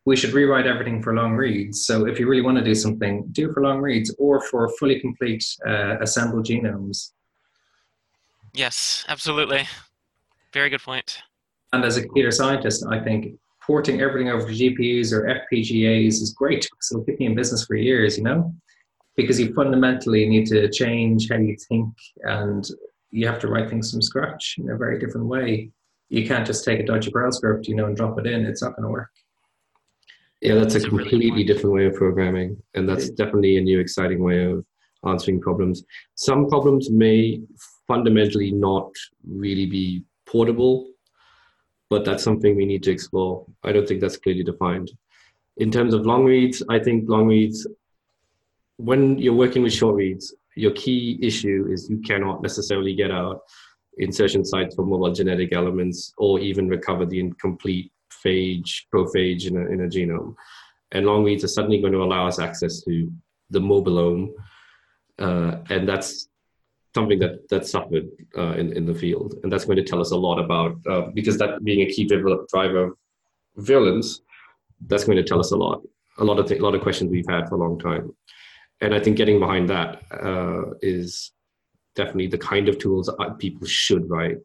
we 0.04 0.16
should 0.16 0.32
rewrite 0.32 0.66
everything 0.66 1.02
for 1.02 1.14
long 1.14 1.34
reads. 1.36 1.84
So 1.84 2.06
if 2.06 2.18
you 2.18 2.28
really 2.28 2.42
want 2.42 2.58
to 2.58 2.64
do 2.64 2.74
something, 2.74 3.26
do 3.32 3.52
for 3.52 3.62
long 3.62 3.80
reads 3.80 4.14
or 4.18 4.40
for 4.40 4.68
fully 4.78 5.00
complete 5.00 5.44
uh, 5.66 5.98
assembled 6.00 6.46
genomes. 6.46 7.12
Yes, 8.54 9.04
absolutely. 9.08 9.66
Very 10.52 10.70
good 10.70 10.82
point. 10.82 11.22
And 11.72 11.84
as 11.84 11.96
a 11.96 12.02
computer 12.02 12.30
scientist, 12.30 12.84
I 12.90 12.98
think 12.98 13.38
porting 13.62 14.00
everything 14.00 14.30
over 14.30 14.46
to 14.46 14.52
GPUs 14.52 15.12
or 15.12 15.26
FPGAs 15.52 16.20
is 16.20 16.34
great 16.36 16.62
because 16.62 16.90
it'll 16.90 17.04
keep 17.04 17.20
you 17.20 17.26
in 17.26 17.36
business 17.36 17.64
for 17.64 17.76
years, 17.76 18.18
you 18.18 18.24
know? 18.24 18.52
Because 19.16 19.38
you 19.38 19.54
fundamentally 19.54 20.28
need 20.28 20.46
to 20.46 20.68
change 20.70 21.28
how 21.30 21.36
you 21.36 21.56
think 21.68 21.94
and 22.22 22.66
you 23.10 23.26
have 23.26 23.38
to 23.40 23.48
write 23.48 23.68
things 23.68 23.90
from 23.90 24.02
scratch 24.02 24.56
in 24.58 24.70
a 24.70 24.76
very 24.76 24.98
different 24.98 25.26
way. 25.26 25.70
You 26.08 26.26
can't 26.26 26.46
just 26.46 26.64
take 26.64 26.80
a 26.80 26.84
dodgy 26.84 27.10
Perl 27.10 27.30
script, 27.30 27.68
you 27.68 27.76
know, 27.76 27.86
and 27.86 27.96
drop 27.96 28.18
it 28.18 28.26
in. 28.26 28.44
It's 28.46 28.62
not 28.62 28.74
going 28.74 28.84
to 28.84 28.90
work. 28.90 29.10
Yeah, 30.40 30.54
that's 30.54 30.74
a 30.74 30.78
That's 30.78 30.86
a 30.86 30.96
really 30.96 31.10
completely 31.10 31.44
different 31.44 31.74
way 31.74 31.86
of 31.86 31.94
programming, 31.94 32.56
and 32.74 32.88
that's 32.88 33.10
definitely 33.10 33.58
a 33.58 33.60
new, 33.60 33.78
exciting 33.78 34.22
way 34.22 34.44
of 34.44 34.64
answering 35.06 35.40
problems. 35.40 35.84
Some 36.14 36.48
problems 36.48 36.90
may 36.90 37.40
fundamentally 37.86 38.50
not 38.50 38.90
really 39.26 39.66
be 39.66 40.04
portable, 40.26 40.88
but 41.88 42.04
that's 42.04 42.22
something 42.22 42.56
we 42.56 42.66
need 42.66 42.82
to 42.84 42.92
explore. 42.92 43.44
I 43.64 43.72
don't 43.72 43.86
think 43.86 44.00
that's 44.00 44.16
clearly 44.16 44.44
defined. 44.44 44.90
In 45.56 45.70
terms 45.70 45.92
of 45.92 46.06
long 46.06 46.24
reads, 46.24 46.62
I 46.68 46.78
think 46.78 47.08
long 47.08 47.26
reads, 47.26 47.66
when 48.76 49.18
you're 49.18 49.34
working 49.34 49.62
with 49.62 49.72
short 49.72 49.96
reads, 49.96 50.34
your 50.56 50.72
key 50.72 51.18
issue 51.22 51.68
is 51.70 51.90
you 51.90 51.98
cannot 51.98 52.42
necessarily 52.42 52.94
get 52.94 53.10
out 53.10 53.42
insertion 53.98 54.44
sites 54.44 54.74
for 54.74 54.84
mobile 54.84 55.12
genetic 55.12 55.52
elements 55.52 56.12
or 56.16 56.40
even 56.40 56.68
recover 56.68 57.04
the 57.04 57.20
incomplete 57.20 57.92
phage, 58.24 58.88
prophage 58.90 59.46
in 59.46 59.56
a, 59.56 59.66
in 59.66 59.82
a 59.82 59.88
genome. 59.88 60.34
And 60.92 61.06
long 61.06 61.24
reads 61.24 61.44
are 61.44 61.48
suddenly 61.48 61.80
going 61.80 61.92
to 61.92 62.02
allow 62.02 62.26
us 62.26 62.38
access 62.38 62.82
to 62.82 63.12
the 63.50 63.60
mobilome. 63.60 64.32
Uh, 65.20 65.58
and 65.68 65.88
that's 65.88 66.28
something 66.94 67.18
that, 67.18 67.48
that 67.50 67.66
suffered 67.66 68.08
uh, 68.36 68.52
in, 68.52 68.72
in 68.72 68.84
the 68.86 68.94
field. 68.94 69.34
And 69.42 69.52
that's 69.52 69.64
going 69.64 69.76
to 69.76 69.84
tell 69.84 70.00
us 70.00 70.10
a 70.10 70.16
lot 70.16 70.38
about, 70.38 70.76
uh, 70.88 71.02
because 71.14 71.38
that 71.38 71.62
being 71.62 71.82
a 71.82 71.90
key 71.92 72.04
driver 72.04 72.44
driver 72.52 72.84
of 72.84 72.96
virulence, 73.56 74.22
that's 74.86 75.04
going 75.04 75.16
to 75.16 75.22
tell 75.22 75.40
us 75.40 75.52
a 75.52 75.56
lot, 75.56 75.82
a 76.18 76.24
lot 76.24 76.38
of, 76.38 76.46
th- 76.46 76.60
a 76.60 76.62
lot 76.62 76.74
of 76.74 76.80
questions 76.80 77.10
we've 77.10 77.28
had 77.28 77.48
for 77.48 77.56
a 77.56 77.58
long 77.58 77.78
time. 77.78 78.12
And 78.80 78.94
I 78.94 79.00
think 79.00 79.16
getting 79.16 79.38
behind 79.38 79.68
that 79.68 80.02
uh, 80.10 80.70
is 80.80 81.32
definitely 81.94 82.28
the 82.28 82.38
kind 82.38 82.68
of 82.68 82.78
tools 82.78 83.06
that 83.06 83.38
people 83.38 83.66
should 83.66 84.08
write. 84.08 84.38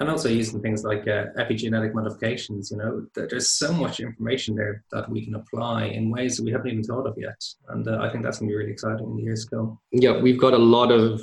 And 0.00 0.08
also 0.08 0.28
using 0.28 0.60
things 0.60 0.84
like 0.84 1.08
uh, 1.08 1.26
epigenetic 1.38 1.92
modifications, 1.92 2.70
you 2.70 2.76
know, 2.76 3.04
there's 3.14 3.50
so 3.50 3.72
much 3.72 3.98
information 3.98 4.54
there 4.54 4.84
that 4.92 5.10
we 5.10 5.24
can 5.24 5.34
apply 5.34 5.86
in 5.86 6.10
ways 6.10 6.36
that 6.36 6.44
we 6.44 6.52
haven't 6.52 6.68
even 6.68 6.84
thought 6.84 7.06
of 7.06 7.16
yet. 7.18 7.42
And 7.70 7.86
uh, 7.88 7.98
I 8.00 8.08
think 8.08 8.22
that's 8.22 8.38
going 8.38 8.48
to 8.48 8.52
be 8.52 8.56
really 8.56 8.70
exciting 8.70 9.06
in 9.06 9.16
the 9.16 9.22
years 9.24 9.44
to 9.46 9.56
come. 9.56 9.78
Yeah, 9.90 10.20
we've 10.20 10.38
got 10.38 10.54
a 10.54 10.58
lot 10.58 10.92
of 10.92 11.20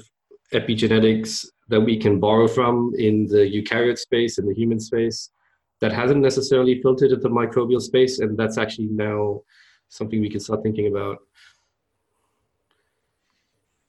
epigenetics 0.53 1.45
that 1.69 1.79
we 1.79 1.97
can 1.97 2.19
borrow 2.19 2.47
from 2.47 2.93
in 2.97 3.27
the 3.27 3.37
eukaryote 3.37 3.97
space 3.97 4.37
and 4.37 4.47
the 4.47 4.53
human 4.53 4.79
space 4.79 5.29
that 5.79 5.91
hasn't 5.91 6.21
necessarily 6.21 6.81
filtered 6.81 7.11
into 7.11 7.21
the 7.21 7.29
microbial 7.29 7.81
space, 7.81 8.19
and 8.19 8.37
that's 8.37 8.57
actually 8.57 8.87
now 8.87 9.41
something 9.89 10.21
we 10.21 10.29
can 10.29 10.39
start 10.39 10.63
thinking 10.63 10.87
about. 10.87 11.19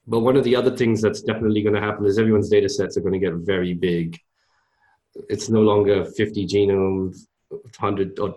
But 0.07 0.19
one 0.19 0.37
of 0.37 0.43
the 0.43 0.55
other 0.55 0.75
things 0.75 1.01
that's 1.01 1.21
definitely 1.21 1.61
going 1.61 1.75
to 1.75 1.81
happen 1.81 2.05
is 2.05 2.17
everyone's 2.17 2.49
data 2.49 2.69
sets 2.69 2.95
are 2.97 3.01
going 3.01 3.13
to 3.13 3.19
get 3.19 3.33
very 3.33 3.73
big. 3.73 4.17
It's 5.29 5.49
no 5.49 5.61
longer 5.61 6.05
50 6.05 6.47
genomes, 6.47 7.27
100 7.49 8.19
or 8.19 8.35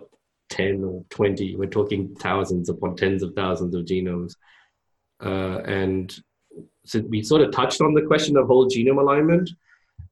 10 0.49 0.83
or 0.83 1.03
20. 1.09 1.55
We're 1.55 1.69
talking 1.69 2.15
thousands 2.15 2.69
upon 2.69 2.95
tens 2.95 3.23
of 3.23 3.33
thousands 3.35 3.73
of 3.75 3.85
genomes. 3.85 4.35
Uh, 5.23 5.59
and 5.65 6.13
so 6.85 7.01
we 7.09 7.23
sort 7.23 7.41
of 7.41 7.51
touched 7.51 7.81
on 7.81 7.93
the 7.93 8.01
question 8.01 8.37
of 8.37 8.47
whole 8.47 8.69
genome 8.69 8.99
alignment. 8.99 9.49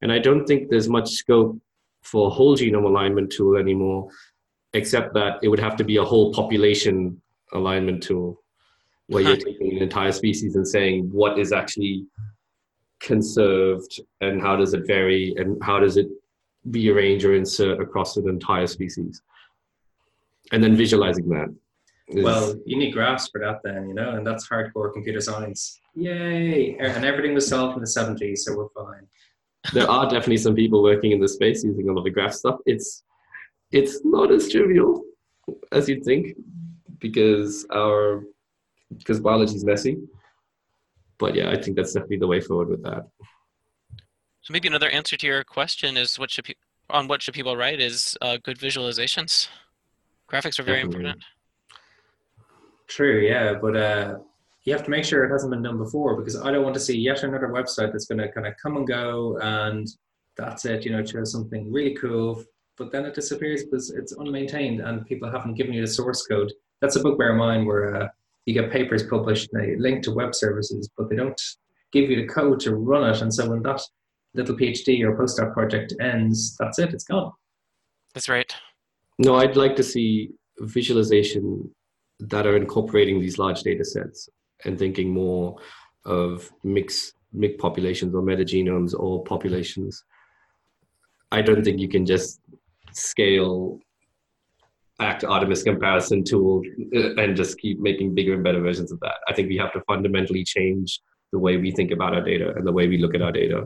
And 0.01 0.11
I 0.11 0.19
don't 0.19 0.45
think 0.45 0.69
there's 0.69 0.89
much 0.89 1.09
scope 1.09 1.59
for 2.01 2.31
whole 2.31 2.55
genome 2.55 2.85
alignment 2.85 3.31
tool 3.31 3.57
anymore, 3.57 4.09
except 4.73 5.13
that 5.15 5.39
it 5.43 5.49
would 5.49 5.59
have 5.59 5.75
to 5.77 5.83
be 5.83 5.97
a 5.97 6.03
whole 6.03 6.33
population 6.33 7.21
alignment 7.53 8.03
tool 8.03 8.41
where 9.07 9.23
you're 9.23 9.35
taking 9.37 9.75
an 9.75 9.81
entire 9.81 10.11
species 10.11 10.55
and 10.55 10.67
saying 10.67 11.09
what 11.11 11.39
is 11.39 11.51
actually 11.51 12.05
conserved 12.99 13.99
and 14.21 14.39
how 14.39 14.55
does 14.55 14.73
it 14.73 14.85
vary 14.85 15.33
and 15.37 15.61
how 15.63 15.79
does 15.79 15.97
it 15.97 16.07
rearrange 16.65 17.25
or 17.25 17.33
insert 17.35 17.81
across 17.81 18.17
an 18.17 18.27
entire 18.29 18.67
species. 18.67 19.21
And 20.51 20.63
then 20.63 20.75
visualizing 20.75 21.29
that. 21.29 21.49
is- 22.07 22.23
Well, 22.23 22.55
you 22.65 22.77
need 22.77 22.91
graphs 22.91 23.29
for 23.29 23.39
that 23.41 23.59
then, 23.63 23.87
you 23.87 23.93
know, 23.93 24.11
and 24.15 24.25
that's 24.25 24.47
hardcore 24.49 24.91
computer 24.93 25.21
science. 25.21 25.79
Yay! 25.95 26.75
And 26.79 27.05
everything 27.05 27.33
was 27.33 27.47
solved 27.47 27.75
in 27.75 27.81
the 27.81 27.87
70s, 27.87 28.39
so 28.39 28.55
we're 28.57 28.69
fine. 28.69 29.05
there 29.73 29.89
are 29.89 30.05
definitely 30.05 30.37
some 30.37 30.55
people 30.55 30.81
working 30.81 31.11
in 31.11 31.19
the 31.19 31.27
space 31.27 31.63
using 31.63 31.89
a 31.89 31.93
lot 31.93 32.07
of 32.07 32.13
graph 32.13 32.33
stuff. 32.33 32.59
It's 32.65 33.03
it's 33.71 34.03
not 34.05 34.31
as 34.31 34.49
trivial 34.49 35.03
as 35.71 35.87
you'd 35.89 36.03
think 36.03 36.35
because 36.99 37.65
our 37.73 38.23
because 38.97 39.19
biology 39.19 39.55
is 39.55 39.65
messy. 39.65 39.97
But 41.17 41.35
yeah, 41.35 41.49
I 41.51 41.61
think 41.61 41.75
that's 41.75 41.93
definitely 41.93 42.17
the 42.17 42.27
way 42.27 42.39
forward 42.39 42.69
with 42.69 42.83
that. 42.83 43.05
So 44.49 44.53
maybe 44.53 44.67
another 44.67 44.89
answer 44.89 45.15
to 45.15 45.27
your 45.27 45.43
question 45.43 45.95
is 45.95 46.17
what 46.17 46.31
should 46.31 46.45
pe- 46.45 46.55
on 46.89 47.07
what 47.07 47.21
should 47.21 47.35
people 47.35 47.55
write 47.55 47.79
is 47.79 48.17
uh, 48.19 48.37
good 48.41 48.57
visualizations. 48.57 49.47
Graphics 50.27 50.57
are 50.57 50.63
very 50.63 50.77
Definitely. 50.77 51.01
important. 51.01 51.23
True, 52.87 53.19
yeah, 53.19 53.53
but 53.61 53.77
uh, 53.77 54.17
you 54.63 54.73
have 54.73 54.83
to 54.85 54.89
make 54.89 55.05
sure 55.05 55.23
it 55.23 55.31
hasn't 55.31 55.51
been 55.51 55.61
done 55.61 55.77
before 55.77 56.15
because 56.15 56.35
I 56.35 56.49
don't 56.49 56.63
want 56.63 56.73
to 56.73 56.79
see 56.79 56.97
yet 56.97 57.21
another 57.21 57.49
website 57.49 57.91
that's 57.91 58.07
going 58.07 58.17
to 58.17 58.31
kind 58.31 58.47
of 58.47 58.55
come 58.59 58.75
and 58.75 58.87
go 58.87 59.37
and 59.37 59.87
that's 60.35 60.65
it, 60.65 60.83
you 60.83 60.93
know, 60.93 60.99
it 61.01 61.09
shows 61.09 61.31
something 61.31 61.71
really 61.71 61.93
cool, 61.93 62.43
but 62.75 62.91
then 62.91 63.05
it 63.05 63.13
disappears 63.13 63.65
because 63.65 63.91
it's 63.91 64.15
unmaintained 64.15 64.83
and 64.83 65.05
people 65.05 65.29
haven't 65.29 65.53
given 65.53 65.73
you 65.73 65.81
the 65.81 65.87
source 65.87 66.25
code. 66.25 66.51
That's 66.81 66.95
a 66.95 67.03
bugbear 67.03 67.33
of 67.33 67.37
mine 67.37 67.67
where 67.67 67.95
uh, 67.95 68.07
you 68.47 68.55
get 68.55 68.71
papers 68.71 69.03
published 69.03 69.49
and 69.53 69.61
they 69.61 69.75
link 69.75 70.01
to 70.05 70.11
web 70.11 70.33
services, 70.33 70.89
but 70.97 71.07
they 71.07 71.15
don't 71.15 71.39
give 71.91 72.09
you 72.09 72.15
the 72.15 72.27
code 72.33 72.59
to 72.61 72.73
run 72.73 73.07
it. 73.07 73.21
And 73.21 73.31
so 73.31 73.47
when 73.47 73.61
that 73.61 73.79
little 74.33 74.55
PhD 74.55 75.01
or 75.03 75.17
postdoc 75.17 75.53
project 75.53 75.93
ends, 76.01 76.55
that's 76.57 76.79
it, 76.79 76.93
it's 76.93 77.03
gone. 77.03 77.31
That's 78.13 78.29
right. 78.29 78.53
No, 79.17 79.35
I'd 79.35 79.55
like 79.57 79.75
to 79.75 79.83
see 79.83 80.29
visualization 80.59 81.69
that 82.19 82.45
are 82.45 82.57
incorporating 82.57 83.19
these 83.19 83.37
large 83.37 83.61
data 83.61 83.85
sets 83.85 84.29
and 84.65 84.77
thinking 84.77 85.13
more 85.13 85.57
of 86.05 86.51
mixed 86.63 87.13
mixed 87.31 87.59
populations 87.59 88.15
or 88.15 88.21
metagenomes 88.21 88.93
or 88.97 89.23
populations. 89.23 90.03
I 91.31 91.41
don't 91.41 91.63
think 91.63 91.79
you 91.79 91.87
can 91.87 92.05
just 92.05 92.41
scale 92.93 93.79
act 94.99 95.23
Artemis 95.23 95.63
comparison 95.63 96.23
tool 96.23 96.61
uh, 96.95 97.15
and 97.15 97.35
just 97.35 97.57
keep 97.59 97.79
making 97.79 98.15
bigger 98.15 98.33
and 98.33 98.43
better 98.43 98.59
versions 98.59 98.91
of 98.91 98.99
that. 98.99 99.15
I 99.27 99.33
think 99.33 99.47
we 99.47 99.57
have 99.57 99.71
to 99.73 99.81
fundamentally 99.87 100.43
change 100.43 100.99
the 101.31 101.39
way 101.39 101.57
we 101.57 101.71
think 101.71 101.91
about 101.91 102.15
our 102.15 102.23
data 102.23 102.53
and 102.55 102.65
the 102.65 102.71
way 102.71 102.87
we 102.87 102.97
look 102.97 103.15
at 103.15 103.21
our 103.21 103.31
data. 103.31 103.65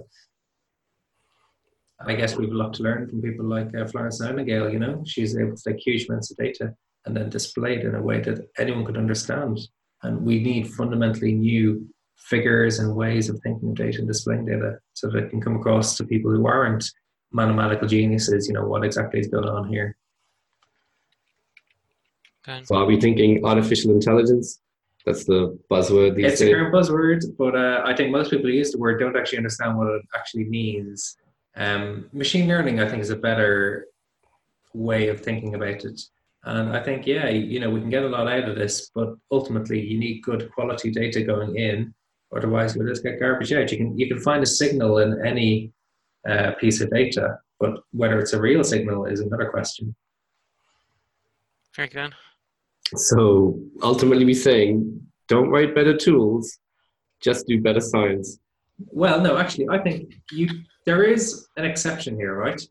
And 2.03 2.11
I 2.11 2.15
guess 2.15 2.35
we've 2.35 2.51
a 2.51 2.55
lot 2.55 2.73
to 2.73 2.83
learn 2.83 3.07
from 3.07 3.21
people 3.21 3.45
like 3.45 3.73
uh, 3.75 3.87
Florence 3.87 4.19
Nightingale, 4.19 4.69
you 4.69 4.79
know, 4.79 5.01
she's 5.05 5.37
able 5.37 5.55
to 5.55 5.63
take 5.71 5.79
huge 5.79 6.07
amounts 6.09 6.31
of 6.31 6.37
data 6.37 6.73
and 7.05 7.15
then 7.15 7.29
display 7.29 7.77
it 7.77 7.85
in 7.85 7.95
a 7.95 8.01
way 8.01 8.19
that 8.19 8.45
anyone 8.57 8.83
could 8.83 8.97
understand. 8.97 9.57
And 10.03 10.21
we 10.21 10.43
need 10.43 10.73
fundamentally 10.73 11.31
new 11.33 11.87
figures 12.17 12.79
and 12.79 12.93
ways 12.93 13.29
of 13.29 13.39
thinking 13.41 13.69
of 13.69 13.75
data 13.75 13.99
and 13.99 14.07
displaying 14.07 14.45
data 14.45 14.79
so 14.93 15.09
that 15.09 15.23
it 15.23 15.29
can 15.29 15.39
come 15.41 15.55
across 15.55 15.95
to 15.95 16.03
people 16.03 16.29
who 16.29 16.45
aren't 16.45 16.83
mathematical 17.31 17.87
geniuses, 17.87 18.47
you 18.49 18.53
know, 18.53 18.65
what 18.65 18.83
exactly 18.83 19.21
is 19.21 19.27
going 19.27 19.47
on 19.47 19.69
here. 19.69 19.95
Good. 22.45 22.67
So 22.67 22.75
are 22.75 22.85
we 22.85 22.99
thinking 22.99 23.45
artificial 23.45 23.91
intelligence? 23.91 24.59
That's 25.05 25.23
the 25.23 25.57
buzzword 25.71 26.15
these 26.15 26.25
It's 26.33 26.41
a 26.41 26.45
days. 26.45 26.53
current 26.53 26.73
buzzword, 26.73 27.21
but 27.37 27.55
uh, 27.55 27.81
I 27.85 27.95
think 27.95 28.11
most 28.11 28.29
people 28.29 28.47
who 28.47 28.51
use 28.53 28.71
the 28.71 28.77
word 28.77 28.99
don't 28.99 29.15
actually 29.15 29.37
understand 29.37 29.77
what 29.77 29.87
it 29.87 30.01
actually 30.15 30.45
means. 30.45 31.17
Um, 31.55 32.09
machine 32.13 32.47
learning, 32.47 32.79
I 32.79 32.89
think, 32.89 33.01
is 33.01 33.09
a 33.09 33.15
better 33.15 33.87
way 34.73 35.07
of 35.09 35.21
thinking 35.21 35.55
about 35.55 35.85
it. 35.85 36.01
And 36.45 36.75
I 36.75 36.83
think, 36.83 37.07
yeah, 37.07 37.29
you 37.29 37.59
know, 37.59 37.69
we 37.69 37.79
can 37.79 37.89
get 37.89 38.03
a 38.03 38.09
lot 38.09 38.27
out 38.27 38.49
of 38.49 38.55
this, 38.55 38.89
but 38.93 39.15
ultimately, 39.31 39.79
you 39.79 39.97
need 39.97 40.21
good 40.21 40.51
quality 40.51 40.91
data 40.91 41.23
going 41.23 41.55
in. 41.55 41.93
Otherwise, 42.35 42.75
you'll 42.75 42.87
just 42.87 43.03
get 43.03 43.19
garbage 43.19 43.53
out. 43.53 43.71
You 43.71 43.77
can 43.77 43.97
you 43.97 44.07
can 44.07 44.19
find 44.19 44.43
a 44.43 44.47
signal 44.47 44.97
in 44.97 45.25
any 45.25 45.71
uh, 46.27 46.51
piece 46.59 46.81
of 46.81 46.89
data, 46.89 47.37
but 47.59 47.83
whether 47.91 48.19
it's 48.19 48.33
a 48.33 48.41
real 48.41 48.63
signal 48.63 49.05
is 49.05 49.19
another 49.19 49.49
question. 49.49 49.95
Very 51.75 51.87
good. 51.87 52.13
So 52.95 53.59
ultimately, 53.81 54.25
we're 54.25 54.35
saying 54.35 55.01
don't 55.27 55.49
write 55.49 55.75
better 55.75 55.95
tools, 55.95 56.59
just 57.21 57.47
do 57.47 57.61
better 57.61 57.79
science. 57.79 58.39
Well, 58.87 59.21
no, 59.21 59.37
actually, 59.37 59.67
I 59.69 59.79
think 59.79 60.13
you 60.31 60.47
there 60.85 61.03
is 61.03 61.47
an 61.57 61.65
exception 61.65 62.15
here, 62.15 62.35
right? 62.35 62.61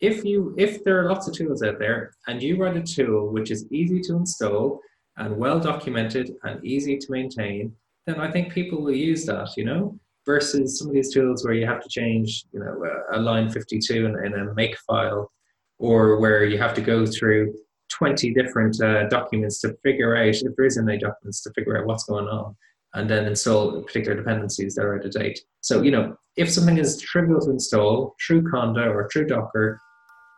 If 0.00 0.24
you 0.24 0.54
if 0.58 0.84
there 0.84 1.00
are 1.00 1.08
lots 1.08 1.28
of 1.28 1.34
tools 1.34 1.62
out 1.62 1.78
there 1.78 2.12
and 2.26 2.42
you 2.42 2.56
write 2.56 2.76
a 2.76 2.82
tool 2.82 3.32
which 3.32 3.50
is 3.50 3.66
easy 3.70 4.00
to 4.00 4.16
install 4.16 4.80
and 5.16 5.36
well 5.36 5.60
documented 5.60 6.32
and 6.42 6.64
easy 6.64 6.98
to 6.98 7.06
maintain, 7.10 7.72
then 8.06 8.20
I 8.20 8.30
think 8.30 8.52
people 8.52 8.82
will 8.82 8.94
use 8.94 9.24
that, 9.26 9.48
you 9.56 9.64
know. 9.64 9.98
versus 10.26 10.78
some 10.78 10.88
of 10.88 10.94
these 10.94 11.12
tools 11.12 11.44
where 11.44 11.54
you 11.54 11.66
have 11.66 11.82
to 11.82 11.88
change, 11.88 12.46
you 12.52 12.58
know, 12.60 12.82
a, 13.12 13.18
line 13.18 13.50
52 13.50 14.06
in, 14.06 14.24
in, 14.24 14.32
a 14.34 14.54
make 14.54 14.76
file, 14.78 15.30
or 15.78 16.18
where 16.18 16.44
you 16.44 16.56
have 16.56 16.72
to 16.74 16.80
go 16.80 17.04
through 17.04 17.54
20 17.90 18.32
different 18.32 18.80
uh, 18.80 19.06
documents 19.08 19.60
to 19.60 19.76
figure 19.82 20.16
out, 20.16 20.34
if 20.34 20.56
there 20.56 20.64
is 20.64 20.78
any 20.78 20.98
documents, 20.98 21.42
to 21.42 21.50
figure 21.52 21.78
out 21.78 21.86
what's 21.86 22.04
going 22.04 22.26
on, 22.26 22.56
and 22.94 23.10
then 23.10 23.26
install 23.26 23.82
particular 23.82 24.16
dependencies 24.16 24.74
that 24.74 24.84
are 24.84 24.98
out 24.98 25.04
of 25.04 25.10
date. 25.10 25.40
So, 25.60 25.82
you 25.82 25.90
know, 25.90 26.16
if 26.36 26.50
something 26.50 26.78
is 26.78 27.00
trivial 27.00 27.40
to 27.40 27.50
install 27.50 28.14
through 28.24 28.42
Conda 28.42 28.86
or 28.86 29.08
through 29.12 29.26
Docker, 29.26 29.80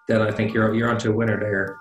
then 0.08 0.22
I 0.22 0.30
think 0.30 0.54
you're, 0.54 0.74
you're 0.74 0.88
onto 0.88 1.10
a 1.10 1.14
winner 1.14 1.38
there. 1.38 1.78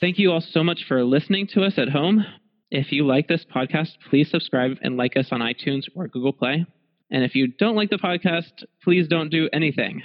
Thank 0.00 0.18
you 0.18 0.32
all 0.32 0.42
so 0.42 0.62
much 0.62 0.84
for 0.86 1.02
listening 1.02 1.46
to 1.54 1.62
us 1.64 1.78
at 1.78 1.88
home. 1.88 2.26
If 2.74 2.90
you 2.90 3.06
like 3.06 3.28
this 3.28 3.46
podcast, 3.54 3.90
please 4.10 4.28
subscribe 4.28 4.78
and 4.82 4.96
like 4.96 5.16
us 5.16 5.28
on 5.30 5.38
iTunes 5.38 5.84
or 5.94 6.08
Google 6.08 6.32
Play. 6.32 6.66
And 7.08 7.22
if 7.22 7.36
you 7.36 7.46
don't 7.46 7.76
like 7.76 7.88
the 7.88 7.98
podcast, 7.98 8.64
please 8.82 9.06
don't 9.06 9.30
do 9.30 9.48
anything. 9.52 10.02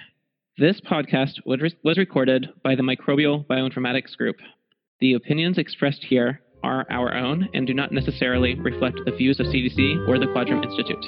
This 0.56 0.80
podcast 0.80 1.40
was 1.48 1.98
recorded 1.98 2.50
by 2.64 2.76
the 2.76 2.84
Microbial 2.84 3.44
Bioinformatics 3.48 4.16
Group. 4.16 4.36
The 5.00 5.14
opinions 5.14 5.58
expressed 5.58 6.04
here 6.04 6.42
are 6.62 6.86
our 6.92 7.16
own 7.16 7.50
and 7.56 7.66
do 7.66 7.74
not 7.74 7.92
necessarily 7.92 8.54
reflect 8.54 9.00
the 9.04 9.16
views 9.16 9.40
of 9.40 9.48
CDC 9.48 10.08
or 10.08 10.20
the 10.20 10.28
Quadram 10.28 10.64
Institute. 10.64 11.04